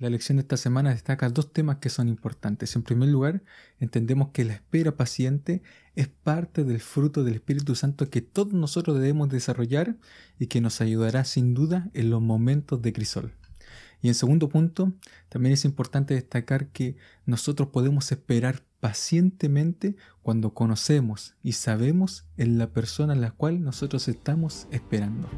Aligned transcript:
la 0.00 0.08
lección 0.08 0.36
de 0.38 0.42
esta 0.42 0.56
semana 0.56 0.90
destaca 0.90 1.28
dos 1.28 1.52
temas 1.52 1.76
que 1.76 1.90
son 1.90 2.08
importantes. 2.08 2.74
En 2.74 2.82
primer 2.82 3.10
lugar, 3.10 3.42
entendemos 3.78 4.30
que 4.32 4.46
la 4.46 4.54
espera 4.54 4.96
paciente 4.96 5.62
es 5.94 6.08
parte 6.08 6.64
del 6.64 6.80
fruto 6.80 7.22
del 7.22 7.34
Espíritu 7.34 7.74
Santo 7.74 8.08
que 8.08 8.22
todos 8.22 8.54
nosotros 8.54 8.98
debemos 8.98 9.28
desarrollar 9.28 9.98
y 10.38 10.46
que 10.46 10.62
nos 10.62 10.80
ayudará 10.80 11.24
sin 11.24 11.52
duda 11.52 11.90
en 11.92 12.08
los 12.08 12.22
momentos 12.22 12.80
de 12.80 12.94
crisol. 12.94 13.34
Y 14.00 14.08
en 14.08 14.14
segundo 14.14 14.48
punto, 14.48 14.94
también 15.28 15.52
es 15.52 15.66
importante 15.66 16.14
destacar 16.14 16.68
que 16.68 16.96
nosotros 17.26 17.68
podemos 17.68 18.10
esperar 18.10 18.62
pacientemente 18.80 19.96
cuando 20.22 20.54
conocemos 20.54 21.34
y 21.42 21.52
sabemos 21.52 22.24
en 22.38 22.56
la 22.56 22.72
persona 22.72 23.12
en 23.12 23.20
la 23.20 23.32
cual 23.32 23.62
nosotros 23.62 24.08
estamos 24.08 24.66
esperando. 24.70 25.28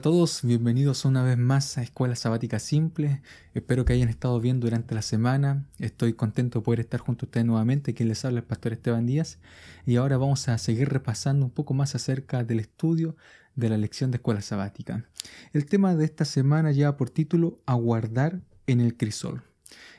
a 0.00 0.02
todos, 0.02 0.40
bienvenidos 0.42 1.04
una 1.04 1.22
vez 1.22 1.36
más 1.36 1.76
a 1.76 1.82
Escuela 1.82 2.16
Sabática 2.16 2.58
Simple. 2.58 3.20
Espero 3.52 3.84
que 3.84 3.92
hayan 3.92 4.08
estado 4.08 4.40
bien 4.40 4.58
durante 4.58 4.94
la 4.94 5.02
semana. 5.02 5.66
Estoy 5.78 6.14
contento 6.14 6.60
de 6.60 6.64
poder 6.64 6.80
estar 6.80 7.00
junto 7.00 7.26
a 7.26 7.26
ustedes 7.26 7.44
nuevamente. 7.44 7.92
Quien 7.92 8.08
les 8.08 8.24
habla 8.24 8.38
el 8.38 8.46
pastor 8.46 8.72
Esteban 8.72 9.04
Díaz. 9.04 9.36
Y 9.84 9.96
ahora 9.96 10.16
vamos 10.16 10.48
a 10.48 10.56
seguir 10.56 10.88
repasando 10.88 11.44
un 11.44 11.50
poco 11.52 11.74
más 11.74 11.94
acerca 11.94 12.42
del 12.44 12.60
estudio 12.60 13.14
de 13.56 13.68
la 13.68 13.76
lección 13.76 14.10
de 14.10 14.16
Escuela 14.16 14.40
Sabática. 14.40 15.04
El 15.52 15.66
tema 15.66 15.94
de 15.94 16.06
esta 16.06 16.24
semana 16.24 16.72
lleva 16.72 16.96
por 16.96 17.10
título 17.10 17.60
Aguardar 17.66 18.40
en 18.66 18.80
el 18.80 18.96
crisol. 18.96 19.42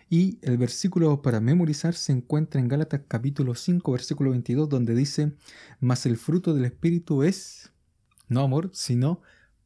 Y 0.10 0.40
el 0.42 0.58
versículo 0.58 1.22
para 1.22 1.40
memorizar 1.42 1.94
se 1.94 2.12
encuentra 2.12 2.60
en 2.60 2.70
Gálatas 2.70 3.02
capítulo 3.08 3.54
5, 3.54 3.92
versículo 3.92 4.32
22, 4.32 4.68
donde 4.68 4.96
dice, 4.96 5.34
Mas 5.80 6.08
el 6.08 6.18
fruto 6.18 6.56
del 6.56 6.66
Espíritu 6.66 7.22
es, 7.22 7.72
no 8.30 8.42
amor, 8.42 8.72
sino 8.74 9.22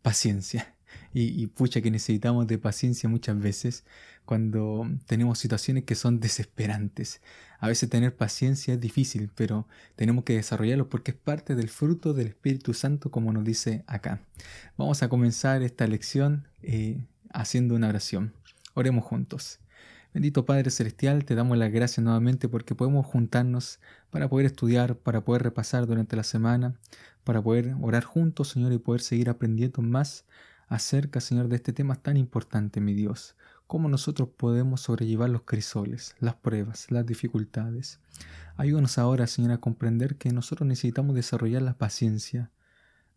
paciencia. 0.05 0.71
Y, 1.17 1.47
pucha 1.47 1.79
que 1.81 1.89
necesitamos 1.89 2.45
de 2.45 2.57
paciencia 2.57 3.07
muchas 3.07 3.39
veces 3.39 3.85
cuando 4.25 4.85
tenemos 5.07 5.39
situaciones 5.39 5.85
que 5.85 5.95
son 5.95 6.19
desesperantes. 6.19 7.21
A 7.57 7.69
veces 7.69 7.89
tener 7.89 8.15
paciencia 8.17 8.73
es 8.73 8.81
difícil, 8.81 9.31
pero 9.33 9.65
tenemos 9.95 10.25
que 10.25 10.33
desarrollarlo 10.33 10.89
porque 10.89 11.11
es 11.11 11.17
parte 11.17 11.55
del 11.55 11.69
fruto 11.69 12.13
del 12.13 12.27
Espíritu 12.27 12.73
Santo 12.73 13.11
como 13.11 13.31
nos 13.31 13.45
dice 13.45 13.83
acá. 13.87 14.19
Vamos 14.77 15.01
a 15.03 15.07
comenzar 15.09 15.63
esta 15.63 15.87
lección 15.87 16.49
eh, 16.61 17.01
haciendo 17.31 17.75
una 17.75 17.87
oración. 17.87 18.33
Oremos 18.73 19.05
juntos. 19.05 19.59
Bendito 20.15 20.45
Padre 20.45 20.71
Celestial, 20.71 21.25
te 21.25 21.35
damos 21.35 21.57
las 21.57 21.73
gracias 21.73 22.01
nuevamente 22.01 22.47
porque 22.47 22.73
podemos 22.73 23.05
juntarnos 23.05 23.81
para 24.09 24.29
poder 24.29 24.45
estudiar, 24.45 24.95
para 24.95 25.25
poder 25.25 25.43
repasar 25.43 25.87
durante 25.87 26.15
la 26.15 26.23
semana, 26.23 26.79
para 27.25 27.41
poder 27.41 27.75
orar 27.81 28.05
juntos, 28.05 28.47
Señor, 28.47 28.71
y 28.71 28.77
poder 28.77 29.01
seguir 29.01 29.29
aprendiendo 29.29 29.81
más 29.81 30.23
acerca, 30.69 31.19
Señor, 31.19 31.49
de 31.49 31.57
este 31.57 31.73
tema 31.73 31.95
tan 31.95 32.15
importante, 32.15 32.79
mi 32.79 32.93
Dios. 32.93 33.35
Cómo 33.67 33.89
nosotros 33.89 34.29
podemos 34.29 34.79
sobrellevar 34.79 35.29
los 35.29 35.41
crisoles, 35.41 36.15
las 36.21 36.35
pruebas, 36.35 36.89
las 36.91 37.05
dificultades. 37.05 37.99
Ayúdanos 38.55 38.97
ahora, 38.97 39.27
Señor, 39.27 39.51
a 39.51 39.57
comprender 39.57 40.15
que 40.15 40.29
nosotros 40.31 40.65
necesitamos 40.65 41.13
desarrollar 41.17 41.61
la 41.61 41.77
paciencia. 41.77 42.51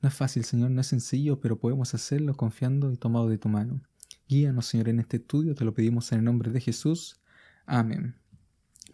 No 0.03 0.09
es 0.09 0.17
fácil, 0.17 0.43
Señor, 0.43 0.73
no 0.73 0.81
es 0.81 0.89
sencillo, 0.89 1.39
pero 1.39 1.61
podemos 1.61 1.95
hacerlo 1.95 2.35
confiando 2.35 2.91
y 2.91 2.97
tomado 2.97 3.29
de 3.29 3.39
tu 3.39 3.49
mano. 3.49 3.83
Guíanos, 4.29 4.67
Señor, 4.67 4.91
en 4.91 5.01
este 5.01 5.17
estudio, 5.17 5.55
te 5.55 5.65
lo 5.65 5.73
pedimos 5.73 6.13
en 6.13 6.19
el 6.19 6.25
nombre 6.27 6.51
de 6.51 6.61
Jesús. 6.61 7.19
Amén. 7.65 8.15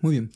Muy 0.00 0.12
bien, 0.12 0.30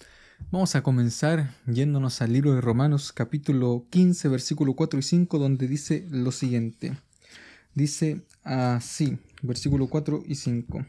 vamos 0.50 0.74
a 0.74 0.82
comenzar 0.82 1.54
yéndonos 1.66 2.20
al 2.20 2.32
libro 2.32 2.52
de 2.52 2.60
Romanos 2.60 3.12
capítulo 3.12 3.86
15, 3.91 4.28
versículo 4.28 4.75
4 4.75 4.98
y 4.98 5.03
5, 5.04 5.38
donde 5.38 5.69
dice 5.69 6.04
lo 6.10 6.32
siguiente. 6.32 6.98
Dice 7.76 8.22
así, 8.42 9.19
versículo 9.41 9.86
4 9.86 10.25
y 10.26 10.34
5. 10.34 10.84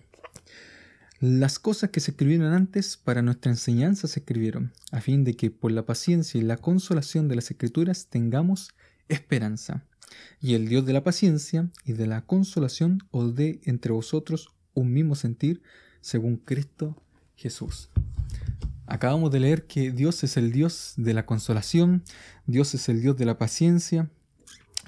Las 1.19 1.59
cosas 1.59 1.91
que 1.91 1.99
se 1.99 2.09
escribieron 2.09 2.51
antes 2.53 2.97
para 2.97 3.21
nuestra 3.21 3.51
enseñanza 3.51 4.07
se 4.07 4.21
escribieron, 4.21 4.73
a 4.91 5.01
fin 5.01 5.23
de 5.23 5.35
que 5.35 5.51
por 5.51 5.71
la 5.71 5.85
paciencia 5.85 6.39
y 6.39 6.43
la 6.43 6.57
consolación 6.57 7.27
de 7.27 7.35
las 7.35 7.51
escrituras 7.51 8.07
tengamos 8.07 8.69
esperanza. 9.07 9.85
Y 10.41 10.53
el 10.53 10.67
Dios 10.67 10.85
de 10.85 10.93
la 10.93 11.03
paciencia 11.03 11.69
y 11.85 11.93
de 11.93 12.07
la 12.07 12.25
consolación 12.25 12.99
os 13.11 13.35
dé 13.35 13.61
entre 13.65 13.91
vosotros 13.91 14.49
un 14.73 14.93
mismo 14.93 15.15
sentir 15.15 15.61
según 16.01 16.37
Cristo 16.37 17.01
Jesús. 17.35 17.89
Acabamos 18.85 19.31
de 19.31 19.39
leer 19.41 19.67
que 19.67 19.91
Dios 19.91 20.23
es 20.23 20.37
el 20.37 20.51
Dios 20.51 20.93
de 20.97 21.13
la 21.13 21.25
consolación, 21.25 22.03
Dios 22.47 22.73
es 22.73 22.89
el 22.89 23.01
Dios 23.01 23.17
de 23.17 23.25
la 23.25 23.37
paciencia 23.37 24.09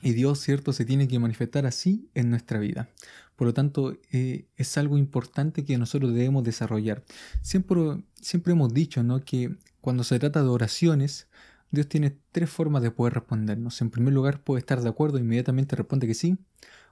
y 0.02 0.14
Dios, 0.14 0.40
cierto, 0.40 0.74
se 0.74 0.86
tiene 0.86 1.08
que 1.08 1.20
manifestar 1.20 1.68
así 1.68 2.10
en 2.16 2.32
nuestra 2.32 2.58
vida. 2.60 2.90
Por 3.36 3.46
lo 3.48 3.54
tanto, 3.54 3.96
eh, 4.12 4.48
es 4.56 4.78
algo 4.78 4.98
importante 4.98 5.64
que 5.66 5.78
nosotros 5.78 6.14
debemos 6.14 6.44
desarrollar. 6.44 7.04
Siempre, 7.44 7.80
siempre 8.20 8.54
hemos 8.54 8.74
dicho 8.74 9.04
¿no? 9.04 9.24
que 9.24 9.56
cuando 9.82 10.04
se 10.04 10.18
trata 10.18 10.42
de 10.42 10.48
oraciones, 10.48 11.28
Dios 11.72 11.88
tiene 11.88 12.14
tres 12.34 12.50
formas 12.50 12.84
de 12.84 12.92
poder 12.92 13.14
respondernos. 13.14 13.82
En 13.82 13.90
primer 13.90 14.14
lugar, 14.14 14.44
puede 14.44 14.60
estar 14.60 14.82
de 14.82 14.90
acuerdo 14.90 15.18
e 15.18 15.22
inmediatamente 15.22 15.76
responde 15.78 16.06
que 16.06 16.14
sí. 16.14 16.38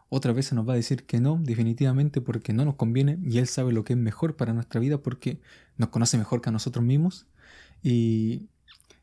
Otra 0.07 0.31
vez 0.33 0.51
nos 0.53 0.67
va 0.67 0.73
a 0.73 0.77
decir 0.77 1.05
que 1.05 1.19
no, 1.19 1.37
definitivamente 1.39 2.21
porque 2.21 2.53
no 2.53 2.63
nos 2.65 2.75
conviene 2.75 3.19
y 3.21 3.37
Él 3.39 3.47
sabe 3.47 3.73
lo 3.73 3.83
que 3.83 3.93
es 3.93 3.99
mejor 3.99 4.37
para 4.37 4.53
nuestra 4.53 4.79
vida 4.79 4.97
porque 4.99 5.39
nos 5.77 5.89
conoce 5.89 6.17
mejor 6.17 6.41
que 6.41 6.49
a 6.49 6.51
nosotros 6.51 6.83
mismos. 6.83 7.27
Y, 7.83 8.47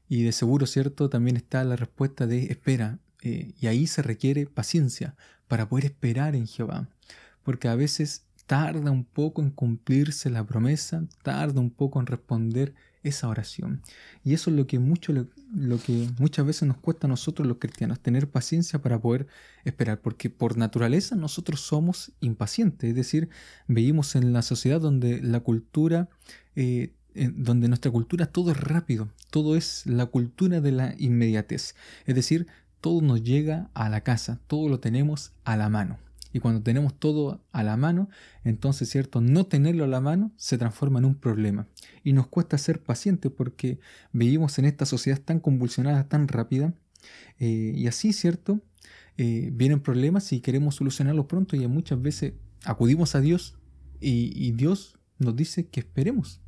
de 0.08 0.32
seguro, 0.32 0.66
¿cierto? 0.66 1.10
También 1.10 1.36
está 1.36 1.62
la 1.64 1.76
respuesta 1.76 2.26
de 2.26 2.44
espera. 2.44 2.98
Eh, 3.22 3.52
y 3.60 3.66
ahí 3.66 3.86
se 3.86 4.02
requiere 4.02 4.46
paciencia 4.46 5.14
para 5.46 5.68
poder 5.68 5.84
esperar 5.84 6.34
en 6.36 6.46
Jehová. 6.46 6.88
Porque 7.44 7.68
a 7.68 7.74
veces 7.74 8.24
tarda 8.46 8.90
un 8.90 9.04
poco 9.04 9.42
en 9.42 9.50
cumplirse 9.50 10.30
la 10.30 10.44
promesa, 10.46 11.04
tarda 11.22 11.60
un 11.60 11.70
poco 11.70 12.00
en 12.00 12.06
responder 12.06 12.74
esa 13.08 13.28
oración. 13.28 13.82
Y 14.24 14.34
eso 14.34 14.50
es 14.50 14.56
lo 14.56 14.66
que, 14.66 14.78
muchas 14.78 15.16
veces 16.46 16.62
nos 16.68 16.76
cuesta 16.76 17.06
a 17.06 17.08
nosotros 17.08 17.46
los 17.46 17.58
cristianos, 17.58 18.00
tener 18.00 18.28
paciencia 18.28 18.80
para 18.82 19.00
poder 19.00 19.26
esperar, 19.64 20.00
porque 20.00 20.28
por 20.30 20.56
naturaleza 20.56 21.14
nosotros 21.16 21.60
somos 21.60 22.12
impacientes, 22.20 22.90
es 22.90 22.96
decir, 22.96 23.28
vivimos 23.68 24.14
en 24.16 24.32
la 24.32 24.42
sociedad 24.42 24.80
donde 24.80 25.22
la 25.22 25.40
cultura... 25.40 26.08
Eh, 26.54 26.92
donde 27.34 27.66
nuestra 27.66 27.90
cultura 27.90 28.26
todo 28.26 28.50
es 28.50 28.58
rápido, 28.58 29.08
todo 29.30 29.56
es 29.56 29.86
la 29.86 30.04
cultura 30.04 30.60
de 30.60 30.70
la 30.70 30.94
inmediatez. 30.98 31.74
Es 32.04 32.14
decir, 32.14 32.46
todo 32.82 33.00
nos 33.00 33.22
llega 33.22 33.70
a 33.72 33.88
la 33.88 34.02
casa, 34.02 34.38
todo 34.48 34.68
lo 34.68 34.80
tenemos 34.80 35.32
a 35.42 35.56
la 35.56 35.70
mano. 35.70 35.98
Y 36.36 36.38
cuando 36.38 36.60
tenemos 36.60 36.92
todo 36.98 37.40
a 37.50 37.62
la 37.62 37.78
mano, 37.78 38.10
entonces, 38.44 38.90
¿cierto? 38.90 39.22
No 39.22 39.46
tenerlo 39.46 39.84
a 39.84 39.86
la 39.86 40.02
mano 40.02 40.32
se 40.36 40.58
transforma 40.58 40.98
en 40.98 41.06
un 41.06 41.14
problema. 41.14 41.66
Y 42.04 42.12
nos 42.12 42.26
cuesta 42.26 42.58
ser 42.58 42.82
pacientes 42.82 43.32
porque 43.34 43.80
vivimos 44.12 44.58
en 44.58 44.66
esta 44.66 44.84
sociedad 44.84 45.18
tan 45.18 45.40
convulsionada, 45.40 46.06
tan 46.10 46.28
rápida. 46.28 46.74
Eh, 47.40 47.72
y 47.74 47.86
así, 47.86 48.12
¿cierto? 48.12 48.60
Eh, 49.16 49.48
vienen 49.54 49.80
problemas 49.80 50.30
y 50.34 50.42
queremos 50.42 50.74
solucionarlos 50.74 51.24
pronto 51.24 51.56
y 51.56 51.66
muchas 51.68 52.02
veces 52.02 52.34
acudimos 52.66 53.14
a 53.14 53.22
Dios 53.22 53.56
y, 53.98 54.30
y 54.36 54.52
Dios 54.52 54.98
nos 55.18 55.34
dice 55.36 55.68
que 55.68 55.80
esperemos 55.80 56.42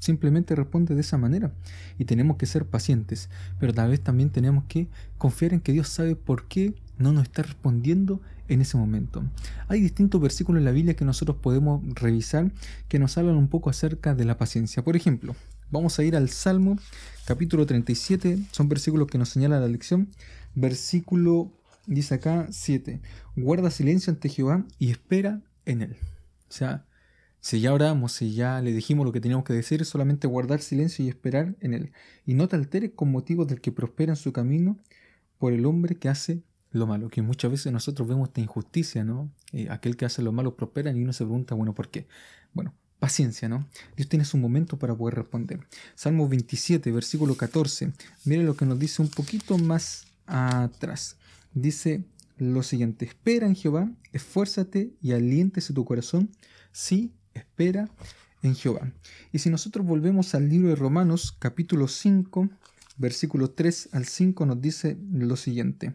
simplemente 0.00 0.54
responde 0.56 0.94
de 0.96 1.00
esa 1.02 1.16
manera 1.18 1.52
y 1.98 2.04
tenemos 2.06 2.36
que 2.38 2.46
ser 2.46 2.66
pacientes, 2.66 3.30
pero 3.60 3.72
tal 3.74 3.90
vez 3.90 4.00
también 4.00 4.30
tenemos 4.30 4.62
que 4.68 4.88
confiar 5.16 5.52
en 5.54 5.60
que 5.60 5.72
Dios 5.72 5.88
sabe 5.88 6.14
por 6.16 6.46
qué 6.48 6.74
no 6.98 7.10
nos 7.12 7.22
está 7.24 7.42
respondiendo 7.44 8.20
en 8.48 8.60
ese 8.62 8.76
momento. 8.76 9.22
Hay 9.68 9.80
distintos 9.80 10.20
versículos 10.20 10.60
en 10.60 10.64
la 10.64 10.72
Biblia 10.72 10.96
que 10.96 11.04
nosotros 11.04 11.36
podemos 11.40 11.82
revisar 11.94 12.50
que 12.88 12.98
nos 12.98 13.16
hablan 13.18 13.36
un 13.36 13.48
poco 13.48 13.70
acerca 13.70 14.14
de 14.14 14.24
la 14.24 14.36
paciencia. 14.38 14.82
Por 14.82 14.96
ejemplo, 14.96 15.36
vamos 15.70 15.98
a 15.98 16.02
ir 16.04 16.16
al 16.16 16.30
Salmo 16.30 16.78
capítulo 17.26 17.66
37, 17.66 18.38
son 18.50 18.68
versículos 18.68 19.06
que 19.08 19.18
nos 19.18 19.28
señala 19.28 19.60
la 19.60 19.68
lección. 19.68 20.08
Versículo, 20.54 21.52
dice 21.86 22.14
acá, 22.16 22.48
7. 22.50 23.00
Guarda 23.36 23.70
silencio 23.70 24.12
ante 24.12 24.28
Jehová 24.30 24.66
y 24.78 24.90
espera 24.90 25.42
en 25.66 25.82
él. 25.82 25.96
O 26.48 26.52
sea, 26.52 26.86
si 27.40 27.60
ya 27.60 27.72
oramos, 27.72 28.12
si 28.12 28.32
ya 28.34 28.60
le 28.62 28.72
dijimos 28.72 29.06
lo 29.06 29.12
que 29.12 29.20
teníamos 29.20 29.44
que 29.44 29.52
decir, 29.52 29.84
solamente 29.84 30.26
guardar 30.26 30.60
silencio 30.60 31.04
y 31.04 31.08
esperar 31.08 31.54
en 31.60 31.74
él. 31.74 31.92
Y 32.26 32.34
no 32.34 32.48
te 32.48 32.56
alteres 32.56 32.92
con 32.96 33.12
motivos 33.12 33.46
del 33.46 33.60
que 33.60 33.72
prospera 33.72 34.12
en 34.12 34.16
su 34.16 34.32
camino 34.32 34.78
por 35.38 35.52
el 35.52 35.66
hombre 35.66 35.94
que 35.96 36.08
hace 36.08 36.42
lo 36.72 36.86
malo, 36.86 37.08
que 37.08 37.22
muchas 37.22 37.50
veces 37.50 37.72
nosotros 37.72 38.06
vemos 38.08 38.28
esta 38.28 38.40
injusticia, 38.40 39.04
¿no? 39.04 39.30
Eh, 39.52 39.68
aquel 39.70 39.96
que 39.96 40.04
hace 40.04 40.22
lo 40.22 40.32
malo 40.32 40.54
prospera 40.56 40.92
y 40.92 41.02
uno 41.02 41.12
se 41.12 41.24
pregunta, 41.24 41.54
bueno, 41.54 41.74
¿por 41.74 41.90
qué? 41.90 42.06
Bueno, 42.52 42.74
paciencia, 42.98 43.48
¿no? 43.48 43.66
Dios 43.96 44.08
tiene 44.08 44.24
su 44.24 44.36
momento 44.36 44.78
para 44.78 44.94
poder 44.94 45.14
responder. 45.14 45.60
Salmo 45.94 46.28
27, 46.28 46.90
versículo 46.92 47.36
14. 47.36 47.92
Mire 48.24 48.42
lo 48.42 48.54
que 48.56 48.66
nos 48.66 48.78
dice 48.78 49.00
un 49.00 49.08
poquito 49.08 49.56
más 49.56 50.06
atrás. 50.26 51.16
Dice 51.54 52.04
lo 52.36 52.62
siguiente, 52.62 53.04
espera 53.06 53.46
en 53.46 53.56
Jehová, 53.56 53.90
esfuérzate 54.12 54.92
y 55.00 55.12
aliéntese 55.12 55.72
tu 55.72 55.84
corazón. 55.84 56.30
Sí, 56.70 57.12
espera 57.34 57.88
en 58.42 58.54
Jehová. 58.54 58.92
Y 59.32 59.38
si 59.38 59.48
nosotros 59.50 59.84
volvemos 59.86 60.34
al 60.34 60.48
libro 60.48 60.68
de 60.68 60.76
Romanos, 60.76 61.34
capítulo 61.38 61.88
5, 61.88 62.48
versículo 62.96 63.50
3 63.50 63.88
al 63.92 64.04
5, 64.04 64.46
nos 64.46 64.60
dice 64.60 64.98
lo 65.10 65.36
siguiente. 65.36 65.94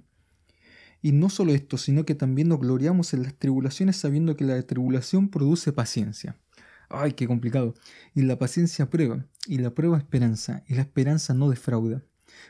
Y 1.06 1.12
no 1.12 1.30
solo 1.30 1.54
esto, 1.54 1.78
sino 1.78 2.06
que 2.06 2.16
también 2.16 2.48
nos 2.48 2.62
gloriamos 2.62 3.14
en 3.14 3.24
las 3.24 3.36
tribulaciones 3.38 3.98
sabiendo 3.98 4.38
que 4.38 4.46
la 4.46 4.60
tribulación 4.64 5.28
produce 5.28 5.74
paciencia. 5.74 6.40
Ay, 6.90 7.12
qué 7.12 7.28
complicado. 7.28 7.74
Y 8.16 8.22
la 8.22 8.40
paciencia 8.40 8.90
prueba, 8.90 9.26
y 9.46 9.58
la 9.58 9.72
prueba 9.76 9.98
esperanza, 9.98 10.64
y 10.66 10.76
la 10.76 10.82
esperanza 10.82 11.34
no 11.34 11.50
defrauda, 11.50 12.02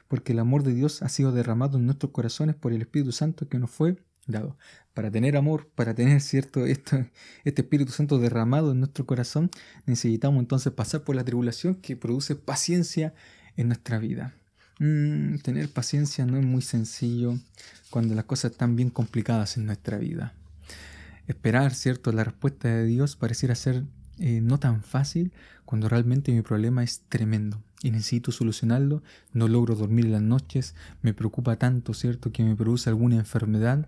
porque 0.08 0.34
el 0.34 0.40
amor 0.40 0.62
de 0.62 0.76
Dios 0.76 1.02
ha 1.02 1.10
sido 1.10 1.32
derramado 1.32 1.80
en 1.80 1.86
nuestros 1.86 2.12
corazones 2.12 2.56
por 2.56 2.72
el 2.74 2.82
Espíritu 2.84 3.12
Santo 3.12 3.50
que 3.50 3.58
nos 3.58 3.72
fue 3.72 3.98
dado. 4.28 4.56
Para 4.94 5.10
tener 5.10 5.36
amor, 5.36 5.72
para 5.74 5.96
tener 5.96 6.22
cierto 6.22 6.68
esto, 6.68 7.04
este 7.46 7.64
Espíritu 7.64 7.92
Santo 7.92 8.20
derramado 8.20 8.74
en 8.74 8.82
nuestro 8.82 9.08
corazón, 9.08 9.50
necesitamos 9.88 10.40
entonces 10.40 10.72
pasar 10.74 11.04
por 11.04 11.16
la 11.16 11.24
tribulación 11.24 11.74
que 11.74 11.96
produce 11.98 12.36
paciencia 12.36 13.16
en 13.58 13.70
nuestra 13.70 13.98
vida. 13.98 14.36
Mm, 14.80 15.38
tener 15.38 15.70
paciencia 15.70 16.26
no 16.26 16.38
es 16.38 16.46
muy 16.46 16.62
sencillo 16.62 17.36
cuando 17.90 18.16
las 18.16 18.26
cosas 18.26 18.52
están 18.52 18.76
bien 18.76 18.90
complicadas 18.90 19.58
en 19.58 19.66
nuestra 19.66 19.98
vida. 19.98 20.34
Esperar, 21.28 21.74
¿cierto?, 21.74 22.12
la 22.12 22.24
respuesta 22.24 22.68
de 22.68 22.86
Dios 22.86 23.16
pareciera 23.16 23.56
ser 23.56 23.84
eh, 24.20 24.42
no 24.42 24.60
tan 24.60 24.84
fácil 24.84 25.32
cuando 25.66 25.90
realmente 25.90 26.32
mi 26.32 26.42
problema 26.42 26.84
es 26.84 27.02
tremendo 27.08 27.64
y 27.82 27.92
necesito 27.92 28.32
solucionarlo, 28.32 29.04
no 29.34 29.48
logro 29.48 29.76
dormir 29.76 30.06
las 30.06 30.22
noches, 30.22 30.76
me 31.02 31.14
preocupa 31.14 31.58
tanto, 31.58 31.94
¿cierto?, 31.94 32.32
que 32.32 32.44
me 32.44 32.56
produce 32.56 32.90
alguna 32.90 33.16
enfermedad, 33.18 33.88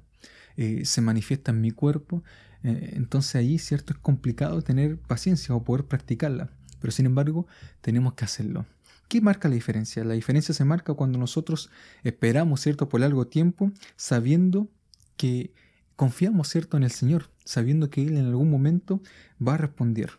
eh, 0.58 0.86
se 0.86 1.02
manifiesta 1.02 1.52
en 1.52 1.62
mi 1.62 1.72
cuerpo, 1.72 2.24
eh, 2.64 2.92
entonces 2.96 3.36
ahí, 3.36 3.58
¿cierto?, 3.58 3.94
es 3.94 4.00
complicado 4.00 4.62
tener 4.62 4.98
paciencia 5.00 5.56
o 5.56 5.64
poder 5.64 5.86
practicarla, 5.86 6.50
pero 6.80 6.92
sin 6.92 7.08
embargo 7.08 7.48
tenemos 7.82 8.14
que 8.14 8.26
hacerlo. 8.26 8.66
¿Qué 9.08 9.22
marca 9.22 9.48
la 9.50 9.56
diferencia? 9.56 10.04
La 10.04 10.14
diferencia 10.14 10.54
se 10.54 10.66
marca 10.66 10.94
cuando 10.94 11.20
nosotros 11.20 11.70
esperamos, 12.04 12.62
¿cierto?, 12.62 12.90
por 12.90 13.02
largo 13.02 13.28
tiempo, 13.28 13.72
sabiendo 13.96 14.68
que 15.16 15.54
confiamos, 15.96 16.48
¿cierto?, 16.50 16.76
en 16.78 16.84
el 16.84 16.92
Señor, 16.92 17.30
sabiendo 17.44 17.90
que 17.90 18.04
Él 18.04 18.18
en 18.18 18.26
algún 18.26 18.50
momento 18.50 19.02
va 19.46 19.56
a 19.56 19.58
responder. 19.58 20.12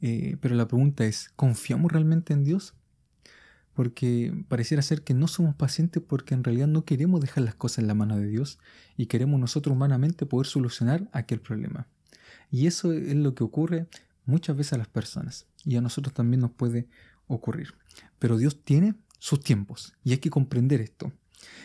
Eh, 0.00 0.36
pero 0.40 0.54
la 0.54 0.66
pregunta 0.66 1.04
es, 1.04 1.30
¿confiamos 1.36 1.92
realmente 1.92 2.32
en 2.32 2.42
Dios? 2.42 2.74
Porque 3.74 4.44
pareciera 4.48 4.82
ser 4.82 5.02
que 5.02 5.14
no 5.14 5.28
somos 5.28 5.54
pacientes 5.54 6.02
porque 6.06 6.34
en 6.34 6.42
realidad 6.44 6.66
no 6.68 6.84
queremos 6.84 7.20
dejar 7.20 7.44
las 7.44 7.54
cosas 7.54 7.80
en 7.80 7.86
la 7.86 7.94
mano 7.94 8.16
de 8.16 8.26
Dios 8.26 8.58
y 8.96 9.06
queremos 9.06 9.38
nosotros 9.40 9.74
humanamente 9.74 10.26
poder 10.26 10.46
solucionar 10.46 11.08
aquel 11.12 11.40
problema. 11.40 11.86
Y 12.50 12.66
eso 12.66 12.92
es 12.92 13.14
lo 13.14 13.34
que 13.34 13.44
ocurre 13.44 13.86
muchas 14.26 14.56
veces 14.56 14.74
a 14.74 14.78
las 14.78 14.88
personas 14.88 15.46
y 15.64 15.76
a 15.76 15.80
nosotros 15.80 16.12
también 16.14 16.40
nos 16.40 16.50
puede 16.50 16.86
ocurrir. 17.34 17.74
Pero 18.18 18.36
Dios 18.36 18.62
tiene 18.64 18.94
sus 19.18 19.40
tiempos 19.40 19.94
y 20.04 20.12
hay 20.12 20.18
que 20.18 20.30
comprender 20.30 20.80
esto. 20.80 21.12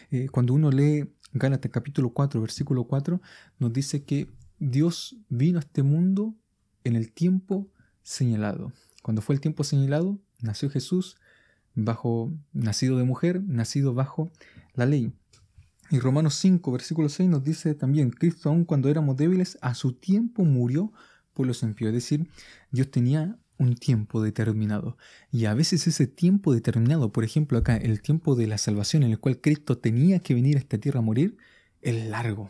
Eh, 0.10 0.28
cuando 0.30 0.54
uno 0.54 0.72
lee 0.72 1.06
Gálatas 1.34 1.72
capítulo 1.72 2.10
4, 2.12 2.42
versículo 2.42 2.86
4, 2.86 3.22
nos 3.60 3.74
dice 3.74 4.04
que 4.04 4.31
Dios 4.60 5.18
vino 5.30 5.60
a 5.60 5.62
este 5.62 5.84
mundo 5.84 6.34
en 6.84 6.96
el 6.96 7.12
tiempo 7.12 7.68
señalado. 8.02 8.72
Cuando 9.04 9.22
fue 9.22 9.36
el 9.36 9.42
tiempo 9.42 9.64
señalado, 9.64 10.19
nació 10.42 10.69
Jesús, 10.69 11.18
bajo, 11.75 12.31
nacido 12.54 12.98
de 12.98 13.04
mujer, 13.04 13.44
nacido 13.44 13.94
bajo 13.94 14.31
la 14.74 14.86
ley. 14.86 15.12
Y 15.92 16.00
Romanos 16.00 16.36
5, 16.36 16.72
versículo 16.72 17.08
6 17.10 17.30
nos 17.30 17.44
dice 17.44 17.74
también, 17.75 18.10
Cristo 18.10 18.50
aun 18.50 18.66
cuando 18.66 18.90
éramos 18.90 19.16
débiles, 19.18 19.58
a 19.62 19.74
su 19.75 19.94
tiempo 19.94 20.44
murió 20.44 20.92
por 21.34 21.46
los 21.46 21.62
impíos. 21.62 21.90
Es 21.90 21.94
decir, 21.96 22.28
Dios 22.72 22.90
tenía 22.90 23.38
un 23.57 23.75
tiempo 23.75 24.21
determinado. 24.21 24.98
Y 25.31 25.45
a 25.45 25.54
veces 25.54 25.88
ese 25.88 26.07
tiempo 26.07 26.54
determinado, 26.54 27.12
por 27.12 27.24
ejemplo 27.24 27.57
acá, 27.57 27.75
el 27.77 28.01
tiempo 28.01 28.36
de 28.36 28.48
la 28.48 28.57
salvación 28.57 29.04
en 29.04 29.12
el 29.12 29.19
cual 29.19 29.42
Cristo 29.42 29.77
tenía 29.77 30.19
que 30.19 30.33
venir 30.33 30.56
a 30.56 30.59
esta 30.59 30.77
tierra 30.77 31.00
a 31.00 31.04
morir, 31.04 31.38
es 31.81 32.06
largo. 32.09 32.50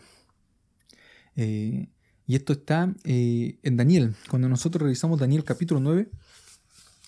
Eh, 1.35 1.87
y 2.25 2.35
esto 2.35 2.53
está 2.53 2.93
eh, 3.05 3.57
en 3.63 3.77
Daniel. 3.77 4.15
Cuando 4.29 4.49
nosotros 4.49 4.81
revisamos 4.83 5.19
Daniel 5.19 5.43
capítulo 5.43 5.79
9, 5.79 6.09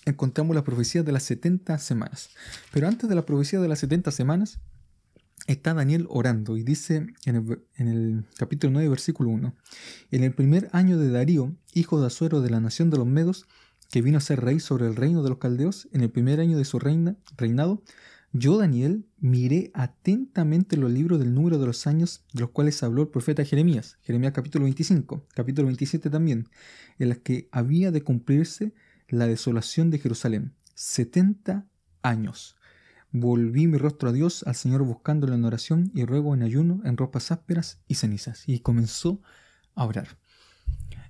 encontramos 0.06 0.54
la 0.56 0.64
profecía 0.64 1.02
de 1.02 1.12
las 1.12 1.24
70 1.24 1.78
semanas. 1.78 2.30
Pero 2.72 2.88
antes 2.88 3.08
de 3.08 3.14
la 3.14 3.26
profecía 3.26 3.60
de 3.60 3.68
las 3.68 3.80
70 3.80 4.10
semanas, 4.12 4.60
está 5.46 5.74
Daniel 5.74 6.06
orando 6.08 6.56
y 6.56 6.62
dice 6.62 7.06
en 7.26 7.36
el, 7.36 7.60
en 7.76 7.88
el, 7.88 8.24
capítulo 8.38 8.72
9, 8.72 8.88
versículo 8.88 9.28
1, 9.30 9.54
en 10.10 10.24
el 10.24 10.32
primer 10.32 10.70
año 10.72 10.96
de 10.98 11.10
Darío, 11.10 11.54
hijo 11.74 12.00
de 12.00 12.06
Azuero 12.06 12.40
de 12.40 12.50
la 12.50 12.60
nación 12.60 12.88
de 12.88 12.96
los 12.98 13.06
Medos, 13.06 13.46
que 13.90 14.02
vino 14.02 14.18
a 14.18 14.20
ser 14.20 14.40
rey 14.40 14.60
sobre 14.60 14.86
el 14.86 14.94
reino 14.96 15.22
de 15.22 15.30
los 15.30 15.38
caldeos, 15.38 15.88
en 15.92 16.00
el 16.02 16.10
primer 16.10 16.38
año 16.40 16.56
de 16.56 16.64
su 16.64 16.78
reinado, 16.78 17.82
yo, 18.32 18.56
Daniel, 18.56 19.04
miré 19.18 19.72
atentamente 19.74 20.76
los 20.76 20.92
libros 20.92 21.18
del 21.18 21.34
número 21.34 21.58
de 21.58 21.66
los 21.66 21.88
años 21.88 22.24
de 22.32 22.42
los 22.42 22.50
cuales 22.50 22.80
habló 22.84 23.02
el 23.02 23.08
profeta 23.08 23.44
Jeremías, 23.44 23.98
Jeremías 24.02 24.32
capítulo 24.32 24.62
25, 24.64 25.26
capítulo 25.34 25.66
27 25.66 26.08
también, 26.08 26.48
en 27.00 27.08
las 27.08 27.18
que 27.18 27.48
había 27.50 27.90
de 27.90 28.02
cumplirse 28.02 28.72
la 29.08 29.26
desolación 29.26 29.90
de 29.90 29.98
Jerusalén, 29.98 30.54
70 30.74 31.66
años. 32.02 32.56
Volví 33.10 33.66
mi 33.66 33.78
rostro 33.78 34.10
a 34.10 34.12
Dios, 34.12 34.44
al 34.46 34.54
Señor 34.54 34.84
buscándolo 34.84 35.34
en 35.34 35.44
oración 35.44 35.90
y 35.96 36.04
ruego 36.04 36.32
en 36.32 36.44
ayuno, 36.44 36.80
en 36.84 36.96
ropas 36.96 37.32
ásperas 37.32 37.80
y 37.88 37.96
cenizas. 37.96 38.48
Y 38.48 38.60
comenzó 38.60 39.20
a 39.74 39.84
orar. 39.84 40.16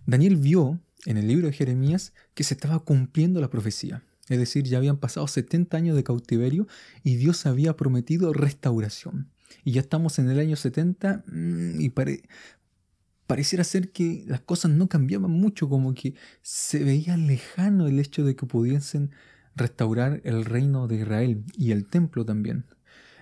Daniel 0.06 0.36
vio 0.36 0.80
en 1.06 1.16
el 1.16 1.26
libro 1.28 1.46
de 1.46 1.52
Jeremías 1.52 2.12
que 2.34 2.44
se 2.44 2.54
estaba 2.54 2.78
cumpliendo 2.80 3.40
la 3.40 3.50
profecía. 3.50 4.02
Es 4.28 4.38
decir, 4.38 4.64
ya 4.64 4.78
habían 4.78 4.98
pasado 4.98 5.26
70 5.26 5.76
años 5.76 5.96
de 5.96 6.04
cautiverio 6.04 6.68
y 7.02 7.16
Dios 7.16 7.46
había 7.46 7.76
prometido 7.76 8.32
restauración. 8.32 9.30
Y 9.64 9.72
ya 9.72 9.80
estamos 9.80 10.18
en 10.18 10.30
el 10.30 10.38
año 10.38 10.56
70 10.56 11.24
mm, 11.26 11.80
y 11.80 11.92
pareciera 13.26 13.64
ser 13.64 13.90
que 13.90 14.24
las 14.26 14.40
cosas 14.40 14.70
no 14.70 14.88
cambiaban 14.88 15.30
mucho, 15.32 15.68
como 15.68 15.94
que 15.94 16.14
se 16.42 16.84
veía 16.84 17.16
lejano 17.16 17.88
el 17.88 17.98
hecho 17.98 18.24
de 18.24 18.36
que 18.36 18.46
pudiesen 18.46 19.10
restaurar 19.56 20.20
el 20.24 20.44
reino 20.44 20.86
de 20.86 20.96
Israel 20.98 21.44
y 21.56 21.72
el 21.72 21.86
templo 21.86 22.24
también. 22.24 22.64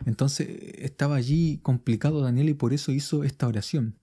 Entonces 0.04 0.46
estaba 0.76 1.16
allí 1.16 1.58
complicado 1.62 2.20
Daniel 2.20 2.50
y 2.50 2.54
por 2.54 2.72
eso 2.74 2.92
hizo 2.92 3.24
esta 3.24 3.48
oración. 3.48 3.96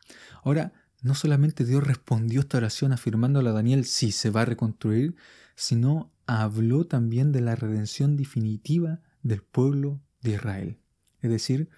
Ahora, 0.44 0.74
no 1.06 1.14
solamente 1.14 1.66
Dios 1.66 1.84
respondió 1.84 2.40
esta 2.40 2.58
oración 2.58 2.92
afirmándole 2.92 3.50
a 3.50 3.54
Daniel 3.54 3.86
si 3.86 4.12
se 4.12 4.32
va 4.32 4.42
a 4.42 4.46
reconstruir, 4.46 5.16
sino 5.56 6.12
habló 6.26 6.88
también 6.88 7.32
de 7.32 7.42
la 7.42 7.56
redención 7.56 8.18
definitiva 8.18 9.02
del 9.22 9.44
pueblo 9.44 10.02
de 10.24 10.32
Israel. 10.32 10.80
Es 11.22 11.30
decir, 11.30 11.70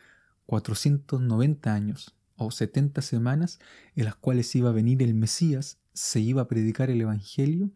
490 0.45 1.73
años 1.73 2.15
o 2.37 2.51
70 2.51 3.01
semanas 3.01 3.59
en 3.97 4.05
las 4.05 4.15
cuales 4.15 4.55
iba 4.55 4.69
a 4.69 4.73
venir 4.73 5.03
el 5.03 5.13
Mesías, 5.13 5.77
se 5.91 6.21
iba 6.21 6.43
a 6.43 6.47
predicar 6.47 6.89
el 6.89 7.01
Evangelio 7.01 7.73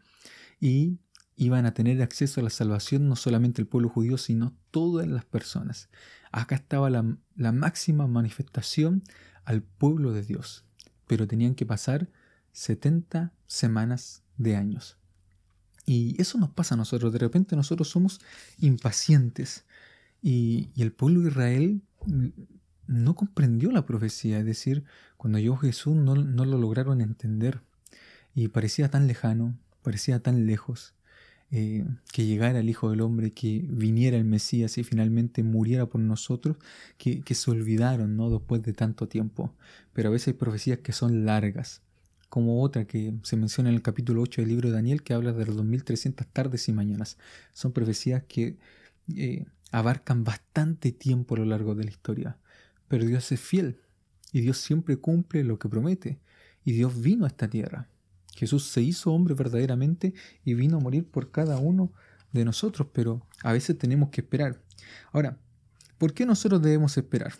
y 0.58 1.00
iban 1.36 1.66
a 1.66 1.74
tener 1.74 2.00
acceso 2.00 2.40
a 2.40 2.44
la 2.44 2.50
salvación 2.50 3.08
no 3.10 3.14
solamente 3.16 3.60
el 3.60 3.68
pueblo 3.68 3.90
judío, 3.90 4.16
sino 4.16 4.56
todas 4.70 5.06
las 5.06 5.26
personas. 5.26 5.90
Acá 6.30 6.54
estaba 6.54 6.88
la, 6.88 7.14
la 7.36 7.52
máxima 7.52 8.06
manifestación 8.06 9.02
al 9.44 9.62
pueblo 9.62 10.14
de 10.14 10.22
Dios 10.22 10.64
pero 11.12 11.26
tenían 11.28 11.54
que 11.54 11.66
pasar 11.66 12.08
70 12.52 13.34
semanas 13.46 14.22
de 14.38 14.56
años. 14.56 14.96
Y 15.84 16.18
eso 16.18 16.38
nos 16.38 16.48
pasa 16.48 16.74
a 16.74 16.78
nosotros, 16.78 17.12
de 17.12 17.18
repente 17.18 17.54
nosotros 17.54 17.90
somos 17.90 18.18
impacientes. 18.60 19.66
Y, 20.22 20.70
el 20.74 20.90
pueblo 20.92 21.20
de 21.20 21.28
Israel 21.28 21.82
no 22.86 23.14
comprendió 23.14 23.70
la 23.72 23.84
profecía, 23.84 24.38
es 24.38 24.46
decir, 24.46 24.84
cuando 25.18 25.38
llegó 25.38 25.58
Jesús 25.58 25.94
no, 25.96 26.14
no 26.14 26.46
lo 26.46 26.56
lograron 26.56 27.02
entender. 27.02 27.60
Y 28.34 28.48
parecía 28.48 28.88
tan 28.90 29.06
lejano, 29.06 29.54
parecía 29.82 30.22
tan 30.22 30.46
lejos. 30.46 30.94
Eh, 31.54 31.84
que 32.14 32.24
llegara 32.24 32.58
el 32.60 32.70
Hijo 32.70 32.88
del 32.88 33.02
Hombre, 33.02 33.32
que 33.34 33.60
viniera 33.68 34.16
el 34.16 34.24
Mesías 34.24 34.78
y 34.78 34.84
finalmente 34.84 35.42
muriera 35.42 35.84
por 35.84 36.00
nosotros, 36.00 36.56
que, 36.96 37.22
se 37.34 37.50
olvidaron 37.50 38.16
¿no? 38.16 38.30
después 38.30 38.62
de 38.62 38.72
tanto 38.72 39.06
tiempo. 39.06 39.54
Pero 39.92 40.08
a 40.08 40.12
veces 40.12 40.28
hay 40.28 40.32
profecías 40.34 40.78
que 40.78 40.92
son 40.92 41.26
largas, 41.26 41.82
como 42.30 42.62
otra 42.62 42.86
que 42.86 43.12
se 43.22 43.36
menciona 43.36 43.68
en 43.68 43.74
el 43.74 43.82
capítulo 43.82 44.22
8 44.22 44.40
del 44.40 44.48
libro 44.48 44.70
de 44.70 44.76
Daniel, 44.76 45.02
que 45.02 45.12
habla 45.12 45.34
de 45.34 45.44
las 45.44 45.54
2300 45.54 46.26
tardes 46.28 46.68
y 46.70 46.72
mañanas. 46.72 47.18
Son 47.52 47.72
profecías 47.72 48.22
que 48.26 48.56
eh, 49.14 49.44
abarcan 49.72 50.24
bastante 50.24 50.90
tiempo 50.90 51.34
a 51.34 51.38
lo 51.40 51.44
largo 51.44 51.74
de 51.74 51.84
la 51.84 51.90
historia. 51.90 52.38
Pero 52.88 53.04
Dios 53.04 53.30
es 53.30 53.38
fiel 53.40 53.76
y 54.32 54.40
Dios 54.40 54.56
siempre 54.56 54.96
cumple 54.96 55.44
lo 55.44 55.58
que 55.58 55.68
promete. 55.68 56.18
Y 56.64 56.72
Dios 56.72 56.98
vino 56.98 57.26
a 57.26 57.28
esta 57.28 57.48
tierra 57.50 57.88
Jesús 58.36 58.64
se 58.64 58.80
hizo 58.82 59.12
hombre 59.12 59.34
verdaderamente 59.34 60.14
y 60.44 60.54
vino 60.54 60.78
a 60.78 60.80
morir 60.80 61.06
por 61.08 61.30
cada 61.30 61.58
uno 61.58 61.92
de 62.32 62.44
nosotros, 62.44 62.88
pero 62.92 63.26
a 63.42 63.52
veces 63.52 63.76
tenemos 63.78 64.08
que 64.10 64.22
esperar. 64.22 64.60
Ahora, 65.12 65.38
¿por 65.98 66.14
qué 66.14 66.24
nosotros 66.24 66.62
debemos 66.62 66.96
esperar? 66.96 67.34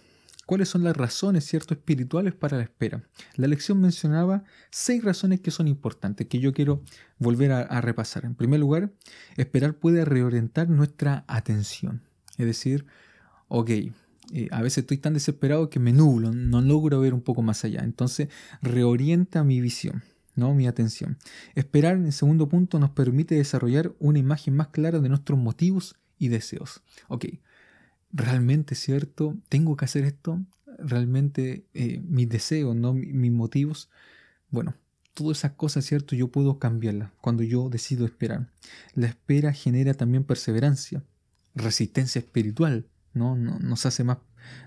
¿Cuáles 0.44 0.68
son 0.68 0.82
las 0.84 0.96
razones 0.96 1.44
cierto, 1.44 1.72
espirituales 1.72 2.34
para 2.34 2.58
la 2.58 2.64
espera? 2.64 3.04
La 3.36 3.46
lección 3.46 3.80
mencionaba 3.80 4.44
seis 4.70 5.02
razones 5.02 5.40
que 5.40 5.50
son 5.50 5.68
importantes, 5.68 6.26
que 6.26 6.40
yo 6.40 6.52
quiero 6.52 6.82
volver 7.18 7.52
a, 7.52 7.80
repasar. 7.80 8.24
En 8.24 8.34
primer 8.34 8.60
lugar, 8.60 8.92
esperar 9.36 9.78
puede 9.78 10.04
reorientar 10.04 10.68
nuestra 10.68 11.24
atención. 11.28 12.02
Es 12.36 12.46
decir, 12.46 12.84
ok, 13.48 13.70
eh, 13.70 13.92
a 14.50 14.60
veces 14.60 14.78
estoy 14.78 14.98
tan 14.98 15.14
desesperado 15.14 15.70
que 15.70 15.78
me 15.80 15.92
nublo, 15.92 16.32
no 16.32 16.60
logro 16.60 17.00
ver 17.00 17.14
un 17.14 17.22
poco 17.22 17.40
más 17.42 17.64
allá. 17.64 17.80
Entonces, 17.82 18.28
reorienta 18.60 19.44
mi 19.44 19.60
visión. 19.60 20.02
¿no? 20.34 20.54
mi 20.54 20.66
atención. 20.66 21.18
Esperar 21.54 21.96
en 21.96 22.06
el 22.06 22.12
segundo 22.12 22.48
punto 22.48 22.78
nos 22.78 22.90
permite 22.90 23.34
desarrollar 23.34 23.92
una 23.98 24.18
imagen 24.18 24.56
más 24.56 24.68
clara 24.68 24.98
de 25.00 25.08
nuestros 25.08 25.38
motivos 25.38 25.96
y 26.18 26.28
deseos. 26.28 26.82
Ok, 27.08 27.26
¿realmente 28.12 28.74
cierto? 28.74 29.36
¿Tengo 29.48 29.76
que 29.76 29.84
hacer 29.84 30.04
esto? 30.04 30.40
¿Realmente 30.78 31.66
eh, 31.74 32.00
mis 32.06 32.28
deseos, 32.28 32.74
¿no? 32.74 32.94
mis 32.94 33.32
motivos? 33.32 33.90
Bueno, 34.50 34.74
todas 35.14 35.38
esas 35.38 35.52
cosas, 35.52 35.84
¿cierto? 35.84 36.16
Yo 36.16 36.28
puedo 36.28 36.58
cambiarlas 36.58 37.10
cuando 37.20 37.42
yo 37.42 37.68
decido 37.68 38.06
esperar. 38.06 38.50
La 38.94 39.08
espera 39.08 39.52
genera 39.52 39.94
también 39.94 40.24
perseverancia, 40.24 41.02
resistencia 41.54 42.18
espiritual, 42.18 42.86
¿no? 43.14 43.36
Nos 43.36 43.84
hace 43.86 44.04
más, 44.04 44.18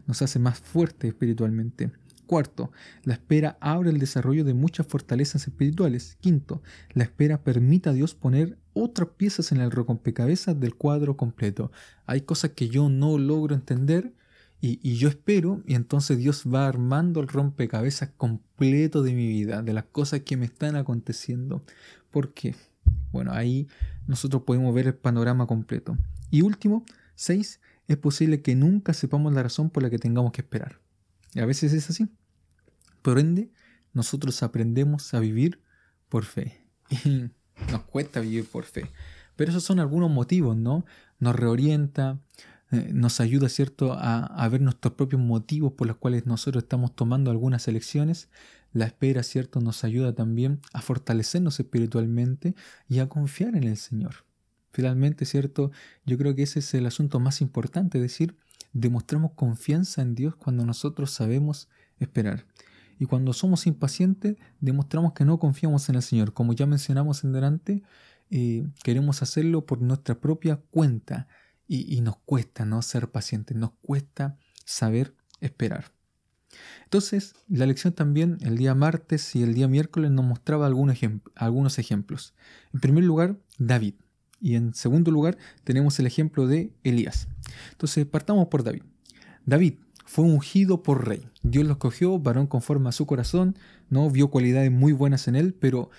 nos 0.05 0.21
hace 0.21 0.37
más 0.37 0.59
fuerte 0.59 1.07
espiritualmente. 1.07 1.91
Cuarto, 2.25 2.71
la 3.03 3.13
espera 3.13 3.57
abre 3.61 3.89
el 3.91 3.99
desarrollo 3.99 4.43
de 4.43 4.53
muchas 4.53 4.87
fortalezas 4.87 5.47
espirituales. 5.47 6.17
Quinto, 6.19 6.61
la 6.93 7.03
espera 7.03 7.43
permite 7.43 7.89
a 7.89 7.93
Dios 7.93 8.15
poner 8.15 8.57
otras 8.73 9.09
piezas 9.09 9.51
en 9.51 9.59
el 9.61 9.71
rompecabezas 9.71 10.59
del 10.59 10.75
cuadro 10.75 11.15
completo. 11.17 11.71
Hay 12.05 12.21
cosas 12.21 12.51
que 12.51 12.67
yo 12.67 12.89
no 12.89 13.17
logro 13.17 13.53
entender 13.53 14.13
y, 14.61 14.95
yo 14.97 15.09
espero 15.09 15.61
y 15.67 15.75
entonces 15.75 16.17
Dios 16.17 16.45
va 16.51 16.65
armando 16.67 17.19
el 17.19 17.27
rompecabezas 17.27 18.09
completo 18.17 19.03
de 19.03 19.13
mi 19.13 19.27
vida, 19.27 19.61
de 19.61 19.73
las 19.73 19.85
cosas 19.85 20.21
que 20.21 20.37
me 20.37 20.45
están 20.45 20.75
aconteciendo. 20.75 21.63
Porque, 22.09 22.55
Bueno, 23.11 23.31
ahí 23.33 23.67
nosotros 24.07 24.43
podemos 24.43 24.73
ver 24.73 24.87
el 24.87 24.95
panorama 24.95 25.47
completo. 25.47 25.97
Y 26.29 26.41
último, 26.43 26.85
seis, 27.15 27.59
es 27.87 27.97
posible 27.97 28.41
que 28.41 28.55
nunca 28.55 28.93
sepamos 28.93 29.33
la 29.33 29.43
razón 29.43 29.69
por 29.69 29.83
la 29.83 29.89
que 29.89 29.97
tengamos 29.99 30.31
que 30.31 30.41
esperar. 30.41 30.79
A 31.41 31.45
veces 31.45 31.73
es 31.73 31.89
así. 31.89 32.07
Por 33.01 33.19
ende, 33.19 33.51
nosotros 33.93 34.41
aprendemos 34.43 35.13
a 35.13 35.19
vivir 35.19 35.61
por 36.09 36.23
fe. 36.25 36.63
nos 37.71 37.83
cuesta 37.83 38.19
vivir 38.21 38.45
por 38.45 38.63
fe. 38.63 38.89
Pero 39.35 39.51
esos 39.51 39.63
son 39.63 39.79
algunos 39.81 40.09
motivos, 40.09 40.55
¿no? 40.55 40.85
Nos 41.19 41.35
reorienta, 41.35 42.19
eh, 42.71 42.89
nos 42.93 43.19
ayuda, 43.19 43.49
¿cierto?, 43.49 43.93
a, 43.93 44.19
a, 44.25 44.49
ver 44.49 44.61
nuestros 44.61 44.93
propios 44.93 45.21
motivos 45.21 45.73
por 45.73 45.87
los 45.87 45.97
cuales 45.97 46.25
nosotros 46.25 46.63
estamos 46.63 46.95
tomando 46.95 47.31
algunas 47.31 47.67
elecciones. 47.67 48.29
La 48.71 48.85
espera, 48.85 49.21
¿cierto?, 49.23 49.59
nos 49.59 49.83
ayuda 49.83 50.15
también 50.15 50.61
a 50.73 50.81
fortalecernos 50.81 51.59
espiritualmente 51.59 52.55
y 52.87 52.99
a 52.99 53.09
confiar 53.09 53.57
en 53.57 53.63
el 53.65 53.75
Señor. 53.77 54.23
Finalmente, 54.71 55.25
¿cierto? 55.25 55.71
Yo 56.05 56.17
creo 56.17 56.33
que 56.35 56.43
ese 56.43 56.59
es 56.59 56.73
el 56.73 56.85
asunto 56.85 57.19
más 57.19 57.41
importante, 57.41 57.97
es 57.97 58.01
decir, 58.03 58.35
Demostramos 58.75 59.31
confianza 59.35 60.01
en 60.01 60.15
Dios 60.15 60.35
cuando 60.35 60.65
nosotros 60.65 61.09
sabemos 61.09 61.69
esperar. 61.97 62.45
Y 62.99 63.05
cuando 63.05 63.31
somos 63.31 63.67
impacientes, 63.67 64.35
demostramos 64.59 65.13
que 65.13 65.23
no 65.23 65.39
confiamos 65.39 65.87
en 65.87 65.95
el 65.95 66.01
Señor. 66.01 66.33
Como 66.33 66.51
ya 66.51 66.65
mencionamos 66.65 67.23
en 67.23 67.31
delante, 67.31 67.83
eh, 68.31 68.67
queremos 68.83 69.21
hacerlo 69.21 69.65
por 69.65 69.81
nuestra 69.81 70.19
propia 70.19 70.57
cuenta 70.71 71.27
y, 71.67 72.01
nos 72.01 72.17
cuesta 72.25 72.65
no 72.65 72.81
ser 72.81 73.09
pacientes, 73.09 73.55
nos 73.55 73.71
cuesta 73.81 74.37
saber 74.65 75.15
esperar. 75.39 75.93
Entonces, 76.83 77.33
la 77.47 77.65
lección 77.65 77.93
también 77.93 78.37
el 78.41 78.57
día 78.57 78.75
martes 78.75 79.35
y 79.37 79.41
el 79.43 79.53
día 79.53 79.69
miércoles 79.69 80.11
nos 80.11 80.25
mostraba 80.25 80.67
algunos 80.67 81.79
ejemplos. 81.79 82.33
En 82.73 82.81
primer 82.81 83.05
lugar, 83.05 83.37
David. 83.57 83.93
Y 84.39 84.55
en 84.55 84.73
segundo 84.73 85.11
lugar 85.11 85.37
tenemos 85.63 85.99
el 85.99 86.07
ejemplo 86.07 86.47
de 86.47 86.71
Elías. 86.83 87.27
Entonces 87.71 88.05
partamos 88.05 88.47
por 88.47 88.63
David. 88.63 88.83
David 89.45 89.75
fue 90.05 90.25
ungido 90.25 90.83
por 90.83 91.07
rey. 91.07 91.27
Dios 91.43 91.65
lo 91.65 91.73
escogió, 91.73 92.19
varón 92.19 92.47
conforme 92.47 92.89
a 92.89 92.91
su 92.91 93.05
corazón, 93.05 93.55
no 93.89 94.09
vio 94.09 94.29
cualidades 94.29 94.71
muy 94.71 94.93
buenas 94.93 95.27
en 95.27 95.35
él, 95.35 95.53
pero 95.53 95.89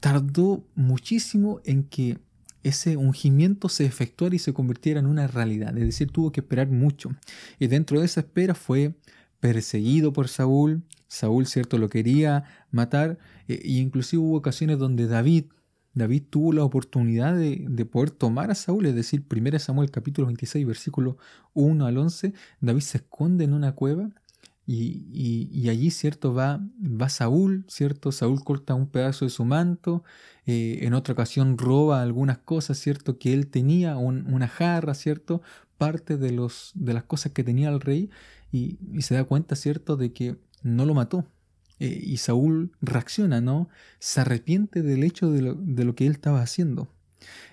tardó 0.00 0.64
muchísimo 0.74 1.60
en 1.64 1.84
que 1.84 2.18
ese 2.62 2.96
ungimiento 2.96 3.68
se 3.68 3.84
efectuara 3.86 4.34
y 4.34 4.38
se 4.40 4.52
convirtiera 4.52 5.00
en 5.00 5.06
una 5.06 5.26
realidad. 5.28 5.76
Es 5.78 5.84
decir, 5.84 6.10
tuvo 6.10 6.32
que 6.32 6.40
esperar 6.40 6.68
mucho. 6.68 7.10
Y 7.60 7.68
dentro 7.68 8.00
de 8.00 8.06
esa 8.06 8.20
espera 8.20 8.54
fue 8.54 8.94
perseguido 9.40 10.12
por 10.12 10.28
Saúl. 10.28 10.82
Saúl, 11.08 11.46
cierto, 11.46 11.78
lo 11.78 11.88
quería 11.88 12.42
matar. 12.72 13.18
E 13.46 13.60
inclusive 13.74 14.20
hubo 14.20 14.36
ocasiones 14.36 14.78
donde 14.80 15.06
David 15.06 15.44
David 15.96 16.24
tuvo 16.28 16.52
la 16.52 16.62
oportunidad 16.62 17.34
de, 17.34 17.66
poder 17.86 18.10
tomar 18.10 18.50
a 18.50 18.54
Saúl, 18.54 18.84
es 18.84 18.94
decir, 18.94 19.24
1 19.34 19.58
Samuel 19.58 19.90
capítulo 19.90 20.26
26, 20.26 20.66
versículo 20.66 21.16
1 21.54 21.86
al 21.86 21.96
11, 21.96 22.34
David 22.60 22.82
se 22.82 22.98
esconde 22.98 23.44
en 23.44 23.54
una 23.54 23.72
cueva 23.74 24.10
y, 24.66 25.66
allí, 25.70 25.90
¿cierto? 25.90 26.34
Va, 26.34 26.60
va 26.80 27.08
Saúl, 27.08 27.64
¿cierto? 27.68 28.12
Saúl 28.12 28.44
corta 28.44 28.74
un 28.74 28.88
pedazo 28.90 29.24
de 29.24 29.30
su 29.30 29.46
manto, 29.46 30.04
eh, 30.44 30.80
en 30.82 30.92
otra 30.92 31.12
ocasión 31.14 31.56
roba 31.56 32.02
algunas 32.02 32.36
cosas, 32.38 32.76
¿cierto? 32.76 33.16
Que 33.18 33.32
él 33.32 33.46
tenía, 33.46 33.96
una 33.96 34.48
jarra, 34.48 34.92
¿cierto? 34.92 35.40
Parte 35.78 36.18
de, 36.18 36.30
los, 36.30 36.72
de 36.74 36.92
las 36.92 37.04
cosas 37.04 37.32
que 37.32 37.42
tenía 37.42 37.70
el 37.70 37.80
rey 37.80 38.10
y, 38.52 38.76
y 38.92 39.00
se 39.00 39.14
da 39.14 39.24
cuenta, 39.24 39.56
¿cierto? 39.56 39.96
De 39.96 40.12
que 40.12 40.36
no 40.62 40.84
lo 40.84 40.92
mató, 40.92 41.26
eh, 41.78 42.00
y 42.02 42.16
Saúl 42.18 42.72
reacciona, 42.80 43.40
¿no? 43.40 43.68
Se 43.98 44.20
arrepiente 44.22 44.82
del 44.82 45.04
hecho 45.04 45.30
de 45.30 45.42
lo, 45.84 45.94
que 45.94 46.06
él 46.06 46.12
estaba 46.12 46.40
haciendo. 46.40 46.88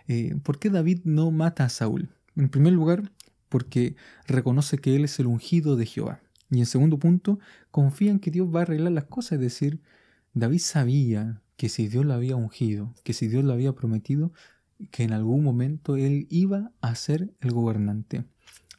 Eh, 0.08 0.36
¿Por 0.44 0.60
qué 0.60 0.70
David 0.70 1.00
no 1.04 1.32
mata 1.32 1.66
a 1.66 1.70
Saúl? 1.70 2.10
En 2.36 2.50
primer 2.50 2.74
lugar, 2.74 3.12
porque 3.50 3.96
reconoce 4.26 4.78
que 4.78 4.96
él 4.96 5.04
es 5.06 5.20
el 5.20 5.28
ungido 5.28 5.76
de 5.76 5.86
Jehová. 5.86 6.22
Y 6.50 6.60
en 6.60 6.66
segundo 6.66 6.98
punto, 7.00 7.40
confía 7.72 8.12
en 8.12 8.20
que 8.20 8.32
Dios 8.32 8.54
va 8.54 8.60
a 8.60 8.62
arreglar 8.64 8.92
las 8.94 9.06
cosas, 9.06 9.34
es 9.34 9.40
decir, 9.42 9.82
David 10.34 10.60
sabía 10.60 11.42
que 11.58 11.70
si 11.70 11.88
Dios 11.88 12.06
lo 12.06 12.14
había 12.14 12.36
ungido, 12.36 12.94
que 13.04 13.14
si 13.14 13.28
Dios 13.28 13.44
lo 13.44 13.54
había 13.54 13.74
prometido, 13.74 14.32
que 14.92 15.04
en 15.04 15.14
algún 15.14 15.44
momento 15.44 15.98
él 15.98 16.28
iba 16.30 16.72
a 16.82 16.96
ser 16.96 17.32
el 17.42 17.52
gobernante 17.52 18.26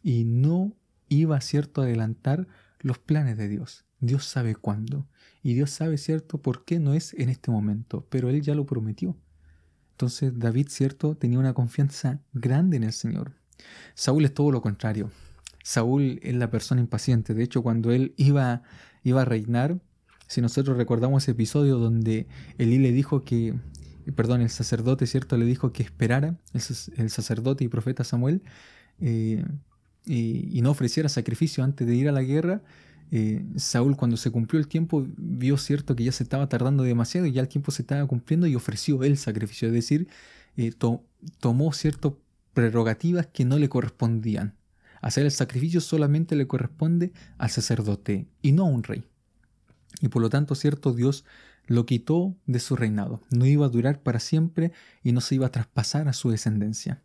y 0.02 0.24
no 0.24 0.72
iba, 1.08 1.40
cierto, 1.40 1.80
a 1.80 1.84
adelantar 1.84 2.46
los 2.80 2.98
planes 2.98 3.36
de 3.36 3.48
Dios. 3.48 3.84
Dios 4.06 4.26
sabe 4.26 4.54
cuándo. 4.54 5.06
Y 5.42 5.54
Dios 5.54 5.70
sabe, 5.70 5.98
¿cierto?, 5.98 6.40
por 6.40 6.64
qué 6.64 6.78
no 6.78 6.94
es 6.94 7.12
en 7.14 7.28
este 7.28 7.50
momento, 7.50 8.06
pero 8.10 8.30
Él 8.30 8.40
ya 8.40 8.54
lo 8.54 8.64
prometió. 8.64 9.16
Entonces 9.92 10.32
David, 10.38 10.68
¿cierto?, 10.70 11.16
tenía 11.16 11.38
una 11.38 11.54
confianza 11.54 12.20
grande 12.32 12.76
en 12.76 12.84
el 12.84 12.92
Señor. 12.92 13.32
Saúl 13.94 14.24
es 14.24 14.34
todo 14.34 14.50
lo 14.50 14.62
contrario. 14.62 15.10
Saúl 15.62 16.18
es 16.22 16.34
la 16.34 16.50
persona 16.50 16.80
impaciente. 16.80 17.32
De 17.34 17.42
hecho, 17.42 17.62
cuando 17.62 17.90
él 17.90 18.12
iba, 18.18 18.62
iba 19.02 19.22
a 19.22 19.24
reinar, 19.24 19.80
si 20.26 20.40
nosotros 20.42 20.76
recordamos 20.76 21.22
ese 21.24 21.30
episodio 21.32 21.78
donde 21.78 22.26
Elí 22.58 22.78
le 22.78 22.92
dijo 22.92 23.22
que, 23.24 23.54
perdón, 24.14 24.40
el 24.42 24.50
sacerdote, 24.50 25.06
¿cierto?, 25.06 25.36
le 25.36 25.44
dijo 25.46 25.72
que 25.72 25.82
esperara, 25.82 26.38
el, 26.52 27.10
sacerdote 27.10 27.64
y 27.64 27.68
profeta 27.68 28.04
Samuel, 28.04 28.42
eh, 29.00 29.44
y 30.06 30.60
no 30.62 30.70
ofreciera 30.70 31.08
sacrificio 31.08 31.64
antes 31.64 31.86
de 31.86 31.94
ir 31.94 32.08
a 32.10 32.12
la 32.12 32.22
guerra, 32.22 32.62
eh, 33.16 33.44
Saúl 33.54 33.96
cuando 33.96 34.16
se 34.16 34.32
cumplió 34.32 34.58
el 34.58 34.66
tiempo 34.66 35.06
vio 35.16 35.56
cierto 35.56 35.94
que 35.94 36.02
ya 36.02 36.10
se 36.10 36.24
estaba 36.24 36.48
tardando 36.48 36.82
demasiado 36.82 37.26
y 37.28 37.32
ya 37.32 37.42
el 37.42 37.46
tiempo 37.48 37.70
se 37.70 37.82
estaba 37.82 38.04
cumpliendo 38.08 38.48
y 38.48 38.56
ofreció 38.56 39.04
el 39.04 39.16
sacrificio, 39.18 39.68
es 39.68 39.74
decir, 39.74 40.08
eh, 40.56 40.72
tomó 41.38 41.72
ciertas 41.74 42.14
prerrogativas 42.54 43.28
que 43.28 43.44
no 43.44 43.56
le 43.56 43.68
correspondían. 43.68 44.56
Hacer 45.00 45.26
el 45.26 45.30
sacrificio 45.30 45.80
solamente 45.80 46.34
le 46.34 46.48
corresponde 46.48 47.12
al 47.38 47.50
sacerdote 47.50 48.26
y 48.42 48.50
no 48.50 48.64
a 48.64 48.68
un 48.70 48.82
rey. 48.82 49.04
Y 50.00 50.08
por 50.08 50.20
lo 50.20 50.28
tanto, 50.28 50.56
cierto, 50.56 50.92
Dios 50.92 51.24
lo 51.68 51.86
quitó 51.86 52.34
de 52.46 52.58
su 52.58 52.74
reinado. 52.74 53.22
No 53.30 53.46
iba 53.46 53.64
a 53.66 53.68
durar 53.68 54.02
para 54.02 54.18
siempre 54.18 54.72
y 55.04 55.12
no 55.12 55.20
se 55.20 55.36
iba 55.36 55.46
a 55.46 55.52
traspasar 55.52 56.08
a 56.08 56.14
su 56.14 56.30
descendencia. 56.32 57.00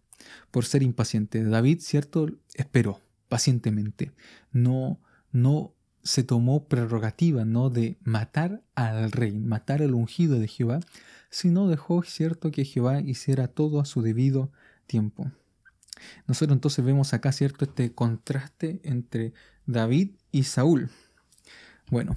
Por 0.49 0.65
ser 0.65 0.81
impaciente, 0.81 1.43
David, 1.43 1.81
cierto, 1.81 2.29
esperó 2.57 2.99
pacientemente. 3.27 4.11
No, 4.51 4.99
no 5.31 5.75
se 6.03 6.23
tomó 6.23 6.67
prerrogativa 6.67 7.45
no 7.45 7.69
de 7.69 7.97
matar 8.03 8.61
al 8.75 9.11
rey, 9.11 9.37
matar 9.39 9.81
al 9.81 9.93
ungido 9.93 10.39
de 10.39 10.47
Jehová, 10.47 10.79
sino 11.29 11.67
dejó 11.67 12.03
cierto 12.03 12.51
que 12.51 12.65
Jehová 12.65 13.01
hiciera 13.01 13.47
todo 13.47 13.79
a 13.79 13.85
su 13.85 14.01
debido 14.01 14.51
tiempo. 14.87 15.31
Nosotros 16.27 16.55
entonces 16.55 16.83
vemos 16.83 17.13
acá 17.13 17.31
cierto 17.31 17.65
este 17.65 17.93
contraste 17.93 18.79
entre 18.83 19.33
David 19.65 20.11
y 20.31 20.43
Saúl. 20.43 20.89
Bueno, 21.91 22.15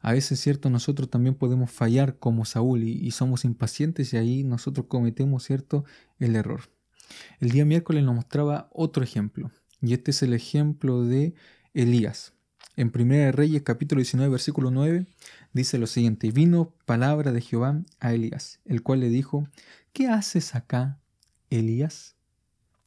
a 0.00 0.12
veces 0.12 0.38
cierto 0.40 0.70
nosotros 0.70 1.10
también 1.10 1.34
podemos 1.34 1.70
fallar 1.70 2.18
como 2.18 2.44
Saúl 2.44 2.84
y, 2.84 3.10
somos 3.10 3.44
impacientes 3.44 4.12
y 4.14 4.16
ahí 4.16 4.44
nosotros 4.44 4.86
cometemos 4.86 5.44
cierto 5.44 5.84
el 6.18 6.36
error. 6.36 6.62
El 7.40 7.50
día 7.50 7.64
miércoles 7.64 8.04
nos 8.04 8.14
mostraba 8.14 8.70
otro 8.72 9.02
ejemplo 9.02 9.50
y 9.82 9.92
este 9.94 10.12
es 10.12 10.22
el 10.22 10.32
ejemplo 10.32 11.04
de 11.04 11.34
Elías. 11.74 12.32
En 12.76 12.92
1 12.94 13.32
Reyes 13.32 13.62
capítulo 13.62 13.98
19 13.98 14.30
versículo 14.30 14.70
9 14.70 15.06
dice 15.52 15.78
lo 15.78 15.86
siguiente, 15.88 16.30
vino 16.30 16.72
palabra 16.86 17.32
de 17.32 17.40
Jehová 17.40 17.82
a 17.98 18.12
Elías, 18.12 18.60
el 18.64 18.82
cual 18.82 19.00
le 19.00 19.08
dijo, 19.08 19.48
¿qué 19.92 20.08
haces 20.08 20.54
acá, 20.54 20.98
Elías? 21.50 22.14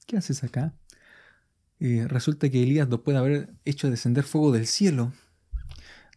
¿Qué 0.08 0.16
haces 0.18 0.44
acá? 0.44 0.74
Eh, 1.80 2.08
resulta 2.08 2.50
que 2.50 2.63
Elías, 2.63 2.90
después 2.90 3.13
de 3.13 3.20
haber 3.20 3.50
hecho 3.66 3.90
descender 3.92 4.24
fuego 4.24 4.54
del 4.54 4.68
cielo, 4.68 5.12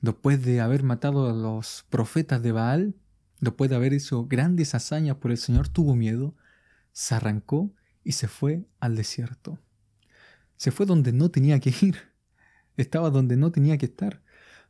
después 0.01 0.45
de 0.45 0.61
haber 0.61 0.85
matado 0.85 1.29
a 1.29 1.33
los 1.33 1.85
profetas 1.91 2.41
de 2.43 2.53
Baal, 2.53 2.95
después 3.41 3.69
de 3.69 3.75
haber 3.77 3.95
hecho 3.95 4.27
grandes 4.27 4.77
hazañas 4.77 5.17
por 5.17 5.33
el 5.33 5.39
Señor, 5.39 5.67
tuvo 5.69 5.97
miedo, 5.97 6.37
se 6.93 7.17
arrancó 7.17 7.73
y 8.05 8.13
se 8.13 8.29
fue 8.29 8.65
al 8.79 8.95
desierto. 8.95 9.59
Se 10.57 10.71
fue 10.71 10.87
donde 10.87 11.13
no 11.13 11.31
tenía 11.31 11.59
que 11.59 11.75
ir 11.85 12.16
estaba 12.76 13.11
donde 13.11 13.37
no 13.37 13.52
tenía 13.52 13.78
que 13.78 13.87
estar. 13.87 14.23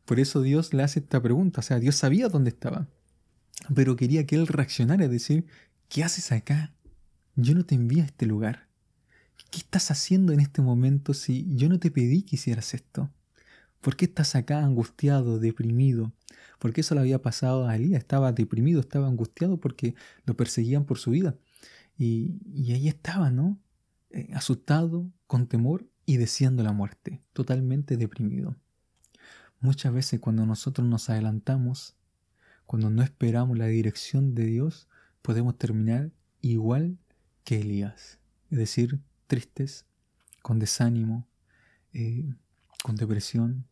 Por 0.05 0.21
eso 0.21 0.43
Dios 0.43 0.73
le 0.73 0.83
hace 0.83 1.01
esta 1.01 1.21
pregunta. 1.21 1.61
O 1.61 1.63
sea, 1.63 1.79
Dios 1.81 1.97
sabía 1.97 2.29
dónde 2.29 2.51
estaba. 2.51 2.89
Pero 3.75 3.97
quería 3.97 4.27
que 4.27 4.37
él 4.37 4.47
reaccionara, 4.47 5.05
y 5.07 5.09
decir, 5.09 5.47
¿qué 5.89 6.05
haces 6.05 6.31
acá? 6.31 6.73
Yo 7.35 7.55
no 7.55 7.65
te 7.67 7.75
envío 7.75 8.03
a 8.03 8.07
este 8.07 8.27
lugar. 8.27 8.69
¿Qué 9.51 9.59
estás 9.59 9.91
haciendo 9.91 10.33
en 10.33 10.41
este 10.41 10.63
momento 10.63 11.15
si 11.15 11.47
yo 11.55 11.69
no 11.69 11.79
te 11.79 11.91
pedí 11.91 12.23
que 12.23 12.37
hicieras 12.37 12.75
esto? 12.75 13.11
¿Por 13.81 13.97
qué 13.97 14.05
estás 14.05 14.35
acá 14.37 14.65
angustiado, 14.65 15.39
deprimido? 15.39 16.13
Porque 16.59 16.81
eso 16.81 16.95
le 16.95 17.01
había 17.03 17.23
pasado 17.23 17.67
a 17.67 17.77
Elías. 17.77 17.99
Estaba 18.01 18.33
deprimido, 18.33 18.81
estaba 18.81 19.09
angustiado 19.09 19.59
porque 19.61 19.95
lo 20.25 20.37
perseguían 20.37 20.85
por 20.85 20.99
su 20.99 21.11
vida. 21.11 21.37
Y, 21.99 22.39
y 22.55 22.73
ahí 22.73 22.89
estaba, 22.89 23.31
¿no? 23.31 23.59
Eh, 24.11 24.29
asustado, 24.35 25.11
con 25.27 25.47
temor, 25.47 25.87
y 26.07 26.17
deseando 26.19 26.63
la 26.63 26.73
muerte, 26.73 27.21
totalmente 27.33 27.97
deprimido. 27.97 28.57
Muchas 29.61 29.93
veces 29.93 30.21
cuando 30.21 30.47
nosotros 30.47 30.87
nos 30.87 31.11
adelantamos, 31.11 31.97
cuando 32.65 32.89
no 32.91 33.03
esperamos 33.03 33.59
la 33.59 33.67
dirección 33.67 34.35
de 34.35 34.47
Dios, 34.47 34.89
podemos 35.21 35.59
terminar 35.59 36.13
igual 36.41 36.97
que 37.43 37.61
Elías, 37.61 38.21
es 38.51 38.59
decir, 38.59 39.01
tristes, 39.27 39.85
con 40.43 40.61
desánimo, 40.61 41.27
eh, 41.93 42.25
con 42.85 42.95
depresión, 42.95 43.67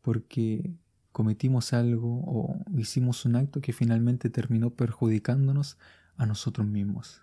porque 0.00 0.74
cometimos 1.12 1.74
algo 1.74 2.22
o 2.26 2.58
hicimos 2.78 3.26
un 3.26 3.36
acto 3.36 3.60
que 3.60 3.74
finalmente 3.74 4.30
terminó 4.30 4.70
perjudicándonos 4.70 5.76
a 6.16 6.24
nosotros 6.24 6.66
mismos. 6.66 7.20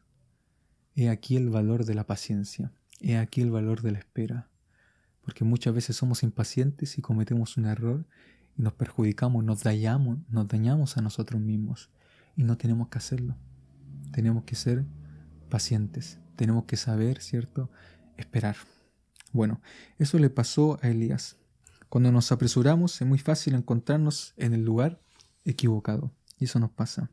He 0.95 1.09
aquí 1.09 1.35
el 1.35 1.49
valor 1.49 1.85
de 1.85 1.95
la 1.95 2.05
paciencia, 2.05 2.71
he 2.99 3.17
aquí 3.17 3.41
el 3.41 3.49
valor 3.49 3.81
de 3.81 3.91
la 3.93 3.97
espera 3.99 4.50
porque 5.31 5.45
muchas 5.45 5.73
veces 5.73 5.95
somos 5.95 6.23
impacientes 6.23 6.97
y 6.97 7.01
cometemos 7.01 7.55
un 7.55 7.65
error 7.65 8.05
y 8.57 8.63
nos 8.63 8.73
perjudicamos, 8.73 9.45
nos 9.45 9.63
dañamos, 9.63 10.17
nos 10.27 10.97
a 10.97 11.01
nosotros 11.01 11.39
mismos 11.39 11.89
y 12.35 12.43
no 12.43 12.57
tenemos 12.57 12.89
que 12.89 12.97
hacerlo. 12.97 13.37
Tenemos 14.11 14.43
que 14.43 14.55
ser 14.55 14.83
pacientes, 15.49 16.19
tenemos 16.35 16.65
que 16.65 16.75
saber, 16.75 17.21
¿cierto? 17.21 17.71
Esperar. 18.17 18.57
Bueno, 19.31 19.61
eso 19.99 20.19
le 20.19 20.29
pasó 20.29 20.77
a 20.81 20.89
Elías. 20.89 21.37
Cuando 21.87 22.11
nos 22.11 22.29
apresuramos 22.33 22.99
es 22.99 23.07
muy 23.07 23.17
fácil 23.19 23.55
encontrarnos 23.55 24.33
en 24.35 24.53
el 24.53 24.65
lugar 24.65 25.01
equivocado 25.45 26.11
y 26.39 26.43
eso 26.43 26.59
nos 26.59 26.71
pasa. 26.71 27.09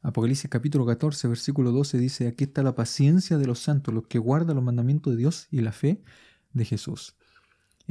Apocalipsis 0.00 0.48
capítulo 0.48 0.86
14, 0.86 1.28
versículo 1.28 1.70
12 1.70 1.98
dice, 1.98 2.28
aquí 2.28 2.44
está 2.44 2.62
la 2.62 2.74
paciencia 2.74 3.36
de 3.36 3.44
los 3.46 3.58
santos, 3.58 3.92
los 3.92 4.06
que 4.06 4.18
guardan 4.18 4.56
los 4.56 4.64
mandamientos 4.64 5.12
de 5.12 5.18
Dios 5.18 5.48
y 5.50 5.60
la 5.60 5.72
fe 5.72 6.02
de 6.54 6.64
Jesús. 6.64 7.16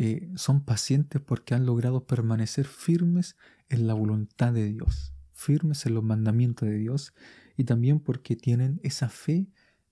Eh, 0.04 0.32
son 0.36 0.66
pacientes 0.66 1.22
porque 1.22 1.54
han 1.54 1.68
logrado 1.68 2.08
permanecer 2.08 2.66
firmes 2.66 3.36
en 3.70 3.86
la 3.86 3.94
voluntad 3.94 4.52
de 4.52 4.66
Dios, 4.66 5.14
firmes 5.32 5.86
en 5.86 5.94
los 5.94 6.04
mandamientos 6.04 6.68
de 6.68 6.76
Dios 6.76 7.14
y 7.56 7.66
también 7.66 8.00
porque 8.00 8.36
tienen 8.36 8.80
esa 8.84 9.10
fe 9.10 9.46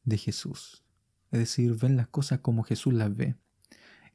de 0.06 0.18
Jesús. 0.18 0.84
Es 1.30 1.38
decir, 1.42 1.78
ven 1.80 1.96
las 1.96 2.08
cosas 2.08 2.40
como 2.40 2.64
Jesús 2.64 2.92
las 2.96 3.16
ve. 3.16 3.36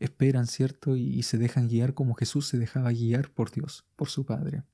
Esperan, 0.00 0.48
¿cierto? 0.48 0.96
Y, 0.96 1.22
se 1.22 1.38
dejan 1.38 1.68
guiar 1.68 1.94
como 1.94 2.14
Jesús 2.16 2.48
se 2.48 2.58
dejaba 2.58 2.90
guiar 2.90 3.30
por 3.30 3.52
Dios, 3.52 3.84
por 3.94 4.08
su 4.08 4.26
Padre. 4.26 4.64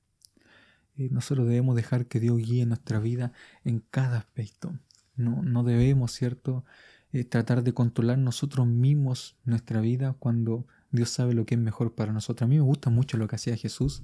Eh, 0.97 1.09
nosotros 1.11 1.45
debemos 1.47 1.75
dejar 1.75 2.07
que 2.07 2.19
Dios 2.19 2.39
guíe 2.39 2.65
nuestra 2.65 2.99
vida 2.99 3.31
en 3.63 3.83
cada 3.91 4.17
aspecto. 4.17 4.73
No, 5.15 5.43
no 5.43 5.63
debemos, 5.63 6.13
¿cierto? 6.13 6.65
Eh, 7.11 7.25
tratar 7.25 7.61
de 7.63 7.73
controlar 7.75 8.17
nosotros 8.17 8.65
mismos 8.65 9.37
nuestra 9.45 9.81
vida 9.81 10.13
cuando 10.17 10.65
Dios 10.91 11.09
sabe 11.09 11.33
lo 11.33 11.45
que 11.45 11.55
es 11.55 11.61
mejor 11.61 11.95
para 11.95 12.11
nosotros. 12.11 12.45
A 12.45 12.49
mí 12.49 12.55
me 12.57 12.61
gusta 12.61 12.89
mucho 12.89 13.17
lo 13.17 13.27
que 13.27 13.37
hacía 13.37 13.55
Jesús, 13.55 14.03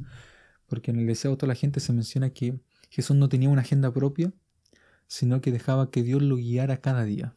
porque 0.68 0.92
en 0.92 1.00
el 1.00 1.08
deseo 1.08 1.32
de 1.32 1.38
toda 1.38 1.50
la 1.50 1.56
gente 1.56 1.80
se 1.80 1.94
menciona 1.94 2.30
que 2.32 2.60
Jesús 2.90 3.16
no 3.16 3.28
tenía 3.30 3.50
una 3.50 3.62
agenda 3.62 3.94
propia, 3.94 4.32
sino 5.08 5.42
que 5.42 5.52
dejaba 5.52 5.92
que 5.92 6.04
Dios 6.04 6.22
lo 6.22 6.38
guiara 6.38 6.78
cada 6.78 7.04
día. 7.04 7.36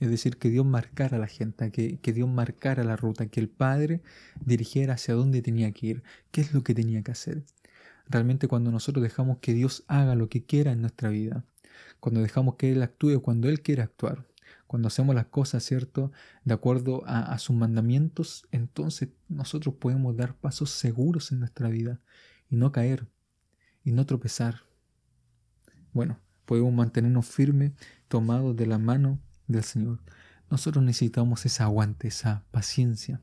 Es 0.00 0.10
decir, 0.10 0.36
que 0.38 0.50
Dios 0.50 0.66
marcara 0.66 1.18
la 1.18 1.28
gente, 1.28 1.70
que, 1.70 1.98
que, 2.00 2.12
Dios 2.12 2.28
marcara 2.28 2.84
la 2.84 2.96
ruta, 2.96 3.26
que 3.28 3.40
el 3.40 3.48
Padre 3.48 4.02
dirigiera 4.44 4.94
hacia 4.94 5.14
dónde 5.14 5.40
tenía 5.40 5.70
que 5.72 5.86
ir, 5.86 6.02
qué 6.30 6.40
es 6.42 6.52
lo 6.52 6.62
que 6.62 6.74
tenía 6.74 7.02
que 7.02 7.12
hacer. 7.12 7.44
Realmente 8.08 8.48
cuando 8.48 8.70
nosotros 8.70 9.02
dejamos 9.02 9.38
que 9.38 9.54
Dios 9.54 9.84
haga 9.86 10.14
lo 10.14 10.28
que 10.28 10.44
quiera 10.44 10.72
en 10.72 10.80
nuestra 10.82 11.08
vida, 11.08 11.44
cuando 12.00 12.20
dejamos 12.20 12.56
que 12.56 12.72
Él 12.72 12.82
actúe 12.82 13.18
cuando 13.20 13.48
Él 13.48 13.62
quiera 13.62 13.84
actuar, 13.84 14.26
cuando 14.74 14.88
hacemos 14.88 15.14
las 15.14 15.26
cosas, 15.26 15.62
¿cierto? 15.62 16.10
De 16.44 16.52
acuerdo 16.52 17.04
a, 17.06 17.38
sus 17.38 17.54
mandamientos, 17.54 18.48
entonces 18.50 19.10
nosotros 19.28 19.76
podemos 19.76 20.16
dar 20.16 20.34
pasos 20.34 20.70
seguros 20.70 21.30
en 21.30 21.38
nuestra 21.38 21.68
vida 21.68 22.00
y 22.50 22.56
no 22.56 22.72
caer 22.72 23.06
y 23.84 23.92
no 23.92 24.04
tropezar. 24.04 24.62
Bueno, 25.92 26.18
podemos 26.44 26.72
mantenernos 26.72 27.24
firmes, 27.24 27.70
tomados 28.08 28.56
de 28.56 28.66
la 28.66 28.78
mano 28.78 29.20
del 29.46 29.62
Señor. 29.62 30.00
Nosotros 30.50 30.82
necesitamos 30.84 31.46
ese 31.46 31.62
aguante, 31.62 32.08
esa 32.08 32.44
paciencia. 32.50 33.20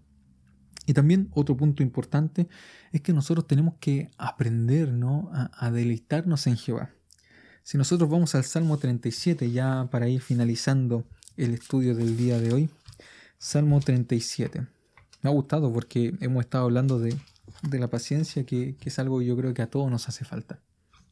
Y 0.85 0.93
también 0.93 1.27
otro 1.33 1.57
punto 1.57 1.83
importante 1.83 2.47
es 2.93 3.01
que 3.01 3.11
nosotros 3.11 3.45
tenemos 3.45 3.73
que 3.81 4.09
aprender 4.17 4.93
¿no? 4.93 5.29
a, 5.33 5.51
a 5.65 5.69
deleitarnos 5.69 6.47
en 6.47 6.55
Jehová. 6.55 6.91
Si 7.63 7.77
nosotros 7.77 8.09
vamos 8.09 8.35
al 8.35 8.45
Salmo 8.45 8.77
37, 8.77 9.51
ya 9.51 9.87
para 9.91 10.07
ir 10.07 10.21
finalizando, 10.21 11.05
el 11.45 11.55
estudio 11.55 11.95
del 11.95 12.17
día 12.17 12.39
de 12.39 12.53
hoy. 12.53 12.69
Salmo 13.39 13.79
37. 13.79 14.67
Me 15.23 15.29
ha 15.29 15.33
gustado 15.33 15.73
porque 15.73 16.15
hemos 16.21 16.41
estado 16.41 16.65
hablando 16.65 16.99
de, 16.99 17.15
de 17.67 17.79
la 17.79 17.87
paciencia, 17.89 18.45
que, 18.45 18.75
que, 18.75 18.89
es 18.89 18.99
algo 18.99 19.23
yo 19.23 19.35
creo 19.35 19.51
que 19.55 19.63
a 19.63 19.67
todos 19.69 19.89
nos 19.89 20.07
hace 20.07 20.23
falta. 20.23 20.59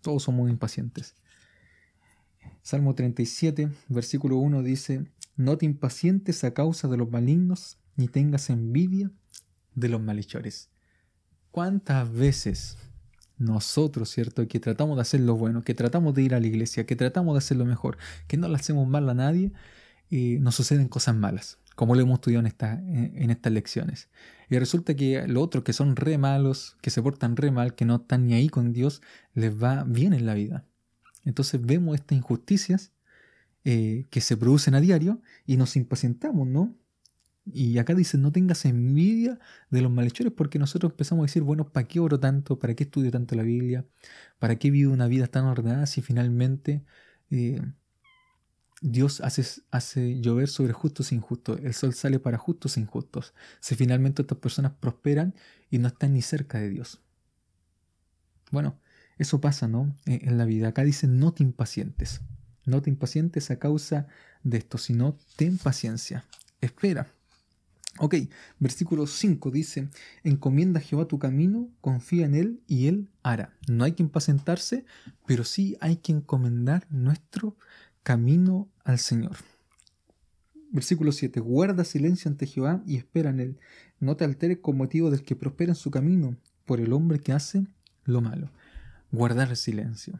Todos 0.01 0.21
somos 0.21 0.47
impacientes. 0.51 1.15
Salmo 2.61 2.93
37, 2.93 3.71
versículo 3.87 4.37
1 4.37 4.61
dice, 4.61 5.07
No 5.35 5.57
te 5.57 5.65
impacientes 5.65 6.43
a 6.43 6.53
causa 6.53 6.87
de 6.87 6.97
los 6.97 7.09
malignos, 7.09 7.79
ni 7.95 8.07
tengas 8.07 8.51
envidia 8.51 9.09
de 9.73 9.89
los 9.89 9.99
malhechores. 9.99 10.69
¿Cuántas 11.49 12.11
veces 12.11 12.77
nosotros, 13.39 14.07
¿cierto? 14.11 14.47
Que 14.47 14.59
tratamos 14.59 14.95
de 14.97 15.01
hacer 15.01 15.21
lo 15.21 15.35
bueno, 15.37 15.63
que 15.63 15.73
tratamos 15.73 16.13
de 16.13 16.21
ir 16.21 16.35
a 16.35 16.39
la 16.39 16.45
iglesia, 16.45 16.85
que 16.85 16.95
tratamos 16.95 17.33
de 17.33 17.39
hacer 17.39 17.57
lo 17.57 17.65
mejor, 17.65 17.97
que 18.27 18.37
no 18.37 18.47
le 18.47 18.55
hacemos 18.55 18.87
mal 18.87 19.09
a 19.09 19.15
nadie, 19.15 19.51
nos 20.11 20.55
suceden 20.55 20.87
cosas 20.87 21.15
malas, 21.15 21.59
como 21.75 21.93
lo 21.95 22.01
hemos 22.01 22.15
estudiado 22.15 22.41
en, 22.41 22.47
esta, 22.47 22.73
en, 22.73 23.29
estas 23.29 23.53
lecciones. 23.53 24.09
Y 24.49 24.57
resulta 24.57 24.95
que 24.95 25.25
los 25.27 25.43
otros 25.43 25.63
que 25.63 25.73
son 25.73 25.95
re 25.95 26.17
malos, 26.17 26.77
que 26.81 26.89
se 26.89 27.01
portan 27.01 27.35
re 27.35 27.51
mal, 27.51 27.75
que 27.75 27.85
no 27.85 27.97
están 27.97 28.25
ni 28.25 28.33
ahí 28.33 28.49
con 28.49 28.73
Dios, 28.73 29.01
les 29.35 29.51
va 29.61 29.83
bien 29.83 30.13
en 30.13 30.25
la 30.25 30.33
vida. 30.33 30.65
Entonces 31.25 31.61
vemos 31.63 31.95
estas 31.95 32.17
injusticias 32.17 32.91
eh, 33.65 34.07
que 34.09 34.21
se 34.21 34.35
producen 34.35 34.73
a 34.73 34.81
diario 34.81 35.21
y 35.45 35.57
nos 35.57 35.75
impacientamos, 35.75 36.47
¿no? 36.47 36.75
Y 37.45 37.77
acá 37.77 37.93
dice, 37.93 38.17
no 38.17 38.31
tengas 38.31 38.65
envidia 38.65 39.39
de 39.69 39.81
los 39.81 39.91
malhechores, 39.91 40.33
porque 40.33 40.59
nosotros 40.59 40.91
empezamos 40.91 41.23
a 41.23 41.27
decir, 41.27 41.41
bueno, 41.43 41.67
¿para 41.71 41.87
qué 41.87 41.99
oro 41.99 42.19
tanto? 42.19 42.59
¿Para 42.59 42.75
qué 42.75 42.83
estudio 42.83 43.11
tanto 43.11 43.35
la 43.35 43.43
Biblia? 43.43 43.85
¿Para 44.37 44.55
qué 44.57 44.69
vivo 44.69 44.93
una 44.93 45.07
vida 45.07 45.27
tan 45.27 45.45
ordenada 45.45 45.85
si 45.87 46.01
finalmente 46.01 46.83
eh, 47.31 47.59
Dios 48.81 49.21
hace, 49.21 49.43
llover 50.21 50.47
sobre 50.47 50.73
justos 50.73 51.11
e 51.11 51.15
injustos, 51.15 51.59
el 51.63 51.73
sol 51.73 51.93
sale 51.93 52.19
para 52.19 52.37
justos 52.37 52.77
e 52.77 52.81
injustos. 52.81 53.33
Si 53.59 53.75
finalmente 53.75 54.21
estas 54.21 54.37
personas 54.37 54.71
prosperan 54.79 55.35
y 55.69 55.79
no 55.79 55.87
están 55.89 56.13
ni 56.13 56.21
cerca 56.21 56.59
de 56.59 56.69
Dios. 56.69 57.01
Bueno, 58.51 58.79
eso 59.17 59.41
pasa, 59.41 59.67
¿no? 59.67 59.93
E, 60.05 60.21
en, 60.23 60.37
la 60.37 60.45
vida. 60.45 60.69
Acá 60.69 60.83
dice 60.83 61.07
no 61.07 61.33
te 61.33 61.43
impacientes. 61.43 62.21
No 62.65 62.81
te 62.81 62.89
impacientes 62.89 63.51
a 63.51 63.59
causa 63.59 64.07
de 64.43 64.57
esto, 64.59 64.77
sino 64.77 65.17
ten 65.35 65.57
paciencia. 65.57 66.23
Espera. 66.61 67.07
Ok, 68.01 68.15
versículo 68.59 69.07
5 69.07 69.51
dice, 69.51 69.89
encomienda 70.23 70.79
a 70.79 70.81
Jehová 70.81 71.07
tu 71.07 71.19
camino, 71.19 71.69
confía 71.81 72.27
en 72.27 72.35
Él 72.35 72.63
y 72.65 72.87
Él 72.87 73.09
hará. 73.23 73.51
No 73.67 73.83
hay 73.83 73.91
que 73.91 74.03
impacientarse, 74.03 74.85
pero 75.25 75.43
sí 75.43 75.75
hay 75.81 75.97
que 75.97 76.13
encomendar 76.13 76.87
nuestro 76.89 77.57
camino 78.09 78.67
al 78.85 78.97
Señor. 78.97 79.37
Versículo 80.71 81.11
7. 81.11 81.39
Guarda 81.41 81.83
silencio 81.83 82.31
ante 82.31 82.47
Jehová 82.47 82.81
y 82.87 82.97
espera 82.97 83.29
en 83.29 83.39
él. 83.39 83.59
No 83.99 84.15
te 84.17 84.25
alteres 84.25 84.57
con 84.63 84.77
motivo 84.77 85.11
del 85.11 85.23
que 85.23 85.35
prospera 85.35 85.73
en 85.73 85.75
su 85.75 85.91
camino, 85.91 86.35
por 86.65 86.79
el 86.79 86.91
hombre 86.91 87.19
que 87.19 87.33
hace 87.33 87.67
lo 88.05 88.21
malo. 88.21 88.49
Guardar 89.11 89.55
silencio. 89.55 90.19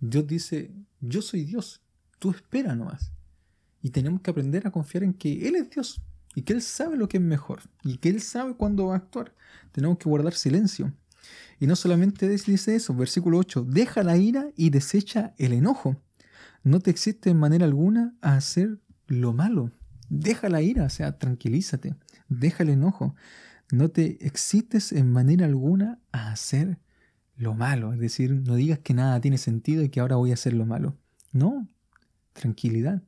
Dios 0.00 0.26
dice, 0.26 0.72
yo 1.00 1.22
soy 1.22 1.44
Dios, 1.44 1.82
tú 2.18 2.32
espera 2.32 2.74
nomás. 2.74 3.12
Y 3.80 3.90
tenemos 3.90 4.20
que 4.20 4.32
aprender 4.32 4.66
a 4.66 4.72
confiar 4.72 5.04
en 5.04 5.14
que 5.14 5.46
Él 5.46 5.54
es 5.54 5.70
Dios 5.70 6.02
y 6.34 6.42
que 6.42 6.52
Él 6.52 6.62
sabe 6.62 6.96
lo 6.96 7.08
que 7.08 7.18
es 7.18 7.22
mejor 7.22 7.60
y 7.84 7.98
que 7.98 8.08
Él 8.08 8.20
sabe 8.20 8.54
cuándo 8.56 8.86
va 8.88 8.94
a 8.94 8.96
actuar. 8.96 9.32
Tenemos 9.70 9.98
que 9.98 10.08
guardar 10.08 10.34
silencio. 10.34 10.92
Y 11.60 11.68
no 11.68 11.76
solamente 11.76 12.28
dice 12.28 12.74
eso, 12.74 12.92
versículo 12.92 13.38
8, 13.38 13.62
deja 13.68 14.02
la 14.02 14.16
ira 14.16 14.48
y 14.56 14.70
desecha 14.70 15.32
el 15.38 15.52
enojo 15.52 15.96
no 16.68 16.80
te 16.80 16.90
existe 16.90 17.30
en 17.30 17.38
manera 17.38 17.64
alguna 17.64 18.14
a 18.20 18.36
hacer 18.36 18.78
lo 19.06 19.32
malo. 19.32 19.72
Deja 20.10 20.50
la 20.50 20.60
ira, 20.60 20.84
o 20.84 20.90
sea, 20.90 21.18
tranquilízate, 21.18 21.94
deja 22.28 22.62
el 22.62 22.68
enojo. 22.68 23.14
No 23.72 23.88
te 23.90 24.24
existes 24.26 24.92
en 24.92 25.10
manera 25.10 25.46
alguna 25.46 25.98
a 26.12 26.30
hacer 26.30 26.78
lo 27.36 27.54
malo. 27.54 27.94
Es 27.94 27.98
decir, 27.98 28.42
no 28.46 28.54
digas 28.54 28.80
que 28.80 28.92
nada 28.94 29.18
tiene 29.22 29.38
sentido 29.38 29.82
y 29.82 29.88
que 29.88 30.00
ahora 30.00 30.16
voy 30.16 30.30
a 30.30 30.34
hacer 30.34 30.52
lo 30.52 30.66
malo. 30.66 30.94
No, 31.32 31.66
tranquilidad, 32.34 33.02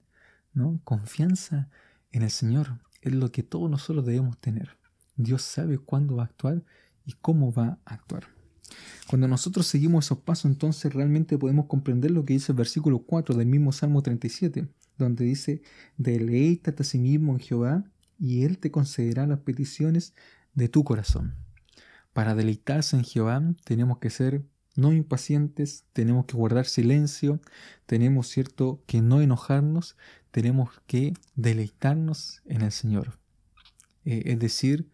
¿no? 0.55 0.81
Confianza 0.85 1.69
en 2.13 2.23
el 2.23 2.31
Señor 2.31 2.81
es 3.03 3.13
lo 3.15 3.31
que 3.31 3.43
todos 3.43 3.71
nosotros 3.71 4.07
debemos 4.07 4.39
tener. 4.39 4.79
Dios 5.17 5.43
sabe 5.43 5.77
cuándo 5.79 6.17
va 6.17 6.23
a 6.23 6.27
actuar 6.27 6.63
y 7.05 7.13
cómo 7.21 7.53
va 7.53 7.79
a 7.85 7.95
actuar. 7.95 8.27
Cuando 9.09 9.27
nosotros 9.27 9.67
seguimos 9.67 10.07
esos 10.07 10.19
pasos, 10.19 10.51
entonces 10.51 10.93
realmente 10.93 11.37
podemos 11.39 11.67
comprender 11.67 12.11
lo 12.11 12.25
que 12.25 12.35
dice 12.35 12.53
el 12.53 12.59
versículo 12.59 13.01
4 13.01 13.35
del 13.35 13.47
mismo 13.47 13.73
Salmo 13.73 14.03
37, 14.03 14.69
donde 14.99 15.25
dice, 15.25 15.63
deleítate 15.97 16.83
a 16.83 16.87
sí 16.87 16.99
mismo 16.99 17.33
en 17.33 17.41
Jehová, 17.41 17.85
y 18.19 18.45
Él 18.45 18.59
te 18.59 18.71
concederá 18.71 19.27
las 19.27 19.41
peticiones 19.41 20.15
de 20.55 20.69
tu 20.69 20.85
corazón. 20.85 21.35
Para 22.13 22.35
deleitarse 22.35 22.97
en 22.97 23.05
Jehová 23.05 23.43
tenemos 23.65 23.99
que 23.99 24.11
ser 24.11 24.45
no 24.77 24.93
impacientes, 24.93 25.85
tenemos 25.93 26.27
que 26.27 26.37
guardar 26.37 26.67
silencio, 26.67 27.41
tenemos, 27.87 28.29
cierto, 28.29 28.85
que 28.87 29.01
no 29.01 29.21
enojarnos, 29.21 29.97
tenemos 30.31 30.71
que 30.87 31.15
deleitarnos 31.35 32.43
en 32.45 32.63
el 32.63 32.71
Señor, 32.73 33.19
eh, 34.05 34.23
es 34.27 34.39
decir, 34.39 34.89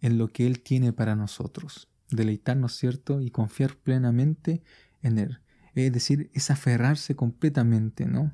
en 0.00 0.18
lo 0.18 0.28
que 0.28 0.46
Él 0.46 0.60
tiene 0.60 0.92
para 0.92 1.14
nosotros 1.14 1.89
deleitarnos, 2.16 2.76
¿cierto? 2.76 3.20
Y 3.20 3.30
confiar 3.30 3.76
plenamente 3.76 4.62
en 5.02 5.18
Él. 5.18 5.38
Es 5.74 5.92
decir, 5.92 6.30
es 6.34 6.50
aferrarse 6.50 7.14
completamente, 7.14 8.06
¿no? 8.06 8.32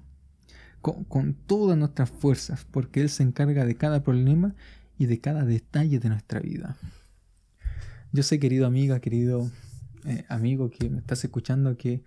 Con, 0.81 1.35
todas 1.35 1.77
nuestras 1.77 2.09
fuerzas, 2.11 2.65
porque 2.71 3.01
Él 3.01 3.09
se 3.11 3.23
encarga 3.25 3.65
de 3.65 3.75
cada 3.77 4.03
problema 4.03 4.55
y 4.99 5.07
de 5.07 5.21
cada 5.21 5.45
detalle 5.45 5.99
de 5.99 6.09
nuestra 6.09 6.41
vida. 6.41 6.77
Yo 8.13 8.23
sé, 8.23 8.39
querido 8.39 8.67
amiga, 8.67 9.01
querido 9.01 9.51
eh, 10.05 10.25
amigo 10.29 10.71
que 10.71 10.89
me 10.89 10.99
estás 10.99 11.25
escuchando, 11.25 11.77
que 11.77 12.05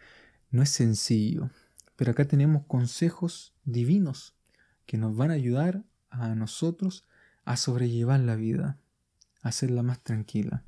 no 0.49 0.63
es 0.63 0.69
sencillo, 0.69 1.49
pero 1.97 2.11
acá 2.11 2.25
tenemos 2.25 2.63
consejos 2.67 3.53
divinos 3.65 4.33
que 4.85 4.97
nos 4.97 5.15
van 5.15 5.31
a 5.31 5.35
ayudar 5.35 5.83
a 6.09 6.33
nosotros 6.35 7.05
a 7.43 7.57
sobrellevar 7.57 8.21
la 8.21 8.35
vida, 8.35 8.77
a 9.41 9.49
hacerla 9.49 9.83
más 9.83 10.01
tranquila. 10.03 10.63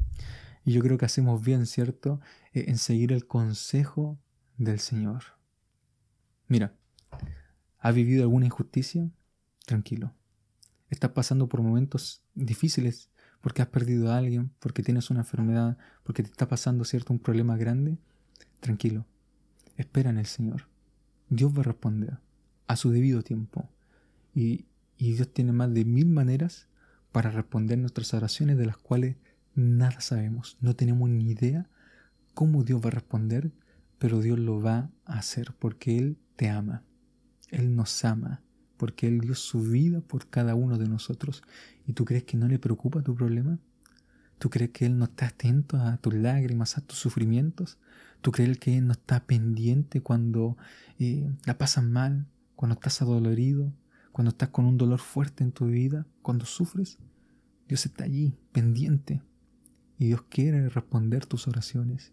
Y 0.64 0.74
yo 0.74 0.82
creo 0.82 0.98
que 0.98 1.06
hacemos 1.06 1.44
bien, 1.44 1.66
¿cierto?, 1.66 2.20
e, 2.54 2.70
en 2.70 2.78
seguir 2.78 3.12
el 3.12 3.26
consejo 3.26 4.20
del 4.58 4.80
Señor. 4.80 5.24
Mira, 6.48 6.76
¿has 7.80 7.96
vivido 7.96 8.24
alguna 8.24 8.46
injusticia? 8.46 9.10
Tranquilo. 9.66 10.14
Estás 10.90 11.12
pasando 11.12 11.48
por 11.48 11.62
momentos 11.62 12.24
difíciles 12.36 13.10
porque 13.42 13.62
has 13.64 13.70
perdido 13.70 14.12
a 14.12 14.18
alguien, 14.18 14.52
porque 14.60 14.84
tienes 14.84 15.10
una 15.10 15.22
enfermedad, 15.22 15.78
porque 16.04 16.22
te 16.22 16.30
está 16.30 16.48
pasando, 16.48 16.86
¿cierto?, 16.86 17.12
un 17.14 17.20
problema 17.20 17.58
grande. 17.58 17.98
Tranquilo. 18.60 19.08
Espera 19.78 20.12
en 20.12 20.20
el 20.20 20.28
Señor. 20.28 20.68
Dios 21.30 21.56
va 21.56 21.62
a 21.62 21.64
responder 21.64 22.20
a 22.68 22.76
su 22.76 22.92
debido 22.92 23.22
tiempo. 23.24 23.68
y 24.36 24.66
Dios 25.00 25.34
tiene 25.34 25.52
más 25.52 25.74
de 25.74 25.84
mil 25.84 26.06
maneras 26.06 26.68
para 27.12 27.32
responder 27.32 27.80
nuestras 27.80 28.14
oraciones 28.14 28.56
de 28.60 28.66
las 28.68 28.78
cuales 28.78 29.16
nada 29.56 30.00
sabemos, 30.02 30.58
no 30.62 30.76
tenemos 30.76 31.10
ni 31.10 31.32
idea 31.32 31.70
cómo 32.34 32.64
Dios 32.64 32.82
va 32.82 32.88
a 32.88 32.92
responder, 32.92 33.52
pero 34.00 34.20
Dios 34.22 34.40
lo 34.40 34.62
va 34.62 34.90
a 35.06 35.18
hacer 35.20 35.54
porque 35.60 35.98
Él 35.98 36.18
te 36.36 36.50
ama, 36.50 36.84
Él 37.50 37.76
nos 37.76 38.04
ama, 38.06 38.42
porque 38.78 39.08
Él 39.08 39.20
dio 39.20 39.36
su 39.36 39.62
vida 39.62 40.02
por 40.02 40.30
cada 40.30 40.56
uno 40.56 40.78
de 40.78 40.88
nosotros. 40.88 41.44
¿Y 41.86 41.94
tú 41.94 42.06
crees 42.06 42.24
que 42.24 42.38
no 42.38 42.48
le 42.48 42.60
preocupa 42.60 43.02
tu 43.04 43.14
problema? 43.14 43.60
¿Tú 44.40 44.50
crees 44.50 44.72
que 44.72 44.86
Él 44.86 44.98
no 44.98 45.06
está 45.06 45.28
atento 45.28 45.78
a 45.78 45.98
tus 45.98 46.14
lágrimas, 46.14 46.78
a 46.78 46.82
tus 46.82 46.98
sufrimientos? 46.98 47.78
¿Tú 48.22 48.32
crees 48.32 48.58
que 48.58 48.78
Él 48.78 48.88
no 48.88 48.94
está 48.94 49.26
pendiente 49.26 50.02
cuando 50.02 50.58
eh, 50.98 51.32
la 51.46 51.58
pasas 51.58 51.84
mal, 51.84 52.28
cuando 52.56 52.74
estás 52.76 53.02
adolorido, 53.02 53.72
cuando 54.12 54.30
estás 54.32 54.50
con 54.50 54.66
un 54.66 54.78
dolor 54.78 55.00
fuerte 55.00 55.44
en 55.44 55.52
tu 55.52 55.68
vida, 55.68 56.08
cuando 56.22 56.46
sufres? 56.46 56.98
Dios 57.68 57.86
está 57.86 58.04
allí, 58.04 58.36
pendiente, 58.52 59.22
y 60.02 60.08
Dios 60.08 60.24
quiere 60.30 60.68
responder 60.68 61.28
tus 61.28 61.48
oraciones, 61.48 62.12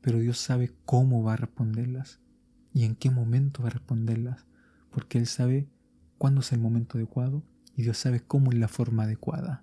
pero 0.00 0.18
Dios 0.18 0.38
sabe 0.38 0.72
cómo 0.84 1.22
va 1.22 1.34
a 1.34 1.36
responderlas 1.36 2.18
y 2.74 2.82
en 2.82 2.96
qué 2.96 3.12
momento 3.12 3.62
va 3.62 3.68
a 3.68 3.70
responderlas, 3.70 4.44
porque 4.90 5.18
Él 5.18 5.28
sabe 5.28 5.68
cuándo 6.18 6.40
es 6.40 6.50
el 6.50 6.58
momento 6.58 6.98
adecuado 6.98 7.44
y 7.76 7.82
Dios 7.82 7.96
sabe 7.98 8.24
cómo 8.26 8.50
es 8.50 8.58
la 8.58 8.66
forma 8.66 9.04
adecuada. 9.04 9.62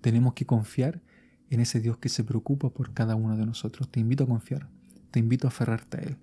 Tenemos 0.00 0.34
que 0.34 0.46
confiar 0.46 1.00
en 1.48 1.60
ese 1.60 1.78
Dios 1.78 1.96
que 1.98 2.08
se 2.08 2.24
preocupa 2.24 2.70
por 2.70 2.92
cada 2.92 3.14
uno 3.14 3.36
de 3.36 3.46
nosotros. 3.46 3.88
Te 3.88 4.00
invito 4.00 4.24
a 4.24 4.26
confiar, 4.26 4.68
te 5.12 5.20
invito 5.20 5.46
a 5.46 5.50
aferrarte 5.50 5.98
a 5.98 6.00
Él. 6.00 6.16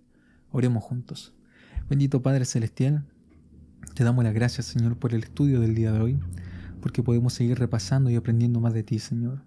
Oremos 0.51 0.83
juntos. 0.83 1.33
Bendito 1.89 2.21
Padre 2.21 2.43
Celestial, 2.43 3.05
te 3.93 4.03
damos 4.03 4.21
las 4.25 4.33
gracias 4.33 4.65
Señor 4.65 4.97
por 4.97 5.13
el 5.13 5.23
estudio 5.23 5.61
del 5.61 5.75
día 5.75 5.93
de 5.93 6.01
hoy, 6.01 6.19
porque 6.81 7.01
podemos 7.03 7.31
seguir 7.31 7.57
repasando 7.57 8.09
y 8.09 8.15
aprendiendo 8.17 8.59
más 8.59 8.73
de 8.73 8.83
ti 8.83 8.99
Señor. 8.99 9.43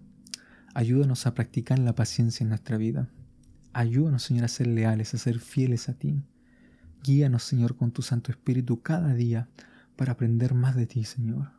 Ayúdanos 0.73 1.27
a 1.27 1.33
practicar 1.33 1.79
la 1.79 1.93
paciencia 1.95 2.43
en 2.45 2.49
nuestra 2.49 2.77
vida. 2.77 3.09
Ayúdanos, 3.73 4.23
Señor, 4.23 4.45
a 4.45 4.47
ser 4.47 4.67
leales, 4.67 5.13
a 5.13 5.17
ser 5.17 5.39
fieles 5.39 5.89
a 5.89 5.93
ti. 5.97 6.21
Guíanos, 7.03 7.43
Señor, 7.43 7.75
con 7.75 7.91
tu 7.91 8.01
Santo 8.01 8.31
Espíritu 8.31 8.81
cada 8.81 9.13
día 9.13 9.49
para 9.97 10.13
aprender 10.13 10.53
más 10.53 10.75
de 10.75 10.85
ti, 10.87 11.03
Señor. 11.03 11.51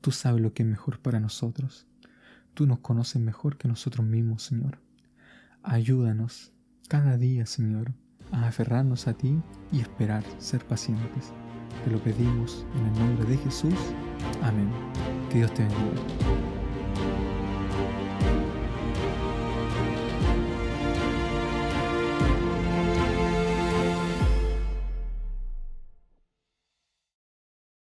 Tú 0.00 0.12
sabes 0.12 0.40
lo 0.40 0.54
que 0.54 0.62
es 0.62 0.68
mejor 0.68 1.00
para 1.00 1.20
nosotros. 1.20 1.86
Tú 2.54 2.66
nos 2.66 2.78
conoces 2.78 3.20
mejor 3.20 3.58
que 3.58 3.68
nosotros 3.68 4.06
mismos, 4.06 4.44
Señor. 4.44 4.80
Ayúdanos 5.62 6.52
cada 6.88 7.18
día, 7.18 7.44
Señor, 7.44 7.92
a 8.32 8.46
aferrarnos 8.48 9.08
a 9.08 9.12
ti 9.14 9.36
y 9.72 9.80
esperar 9.80 10.24
ser 10.38 10.64
pacientes. 10.66 11.32
Te 11.84 11.90
lo 11.90 12.02
pedimos 12.02 12.64
en 12.76 12.86
el 12.86 12.92
nombre 12.94 13.26
de 13.28 13.36
Jesús. 13.38 13.74
Amén. 14.42 14.70
Que 15.30 15.38
Dios 15.38 15.52
te 15.52 15.64
bendiga. 15.64 16.55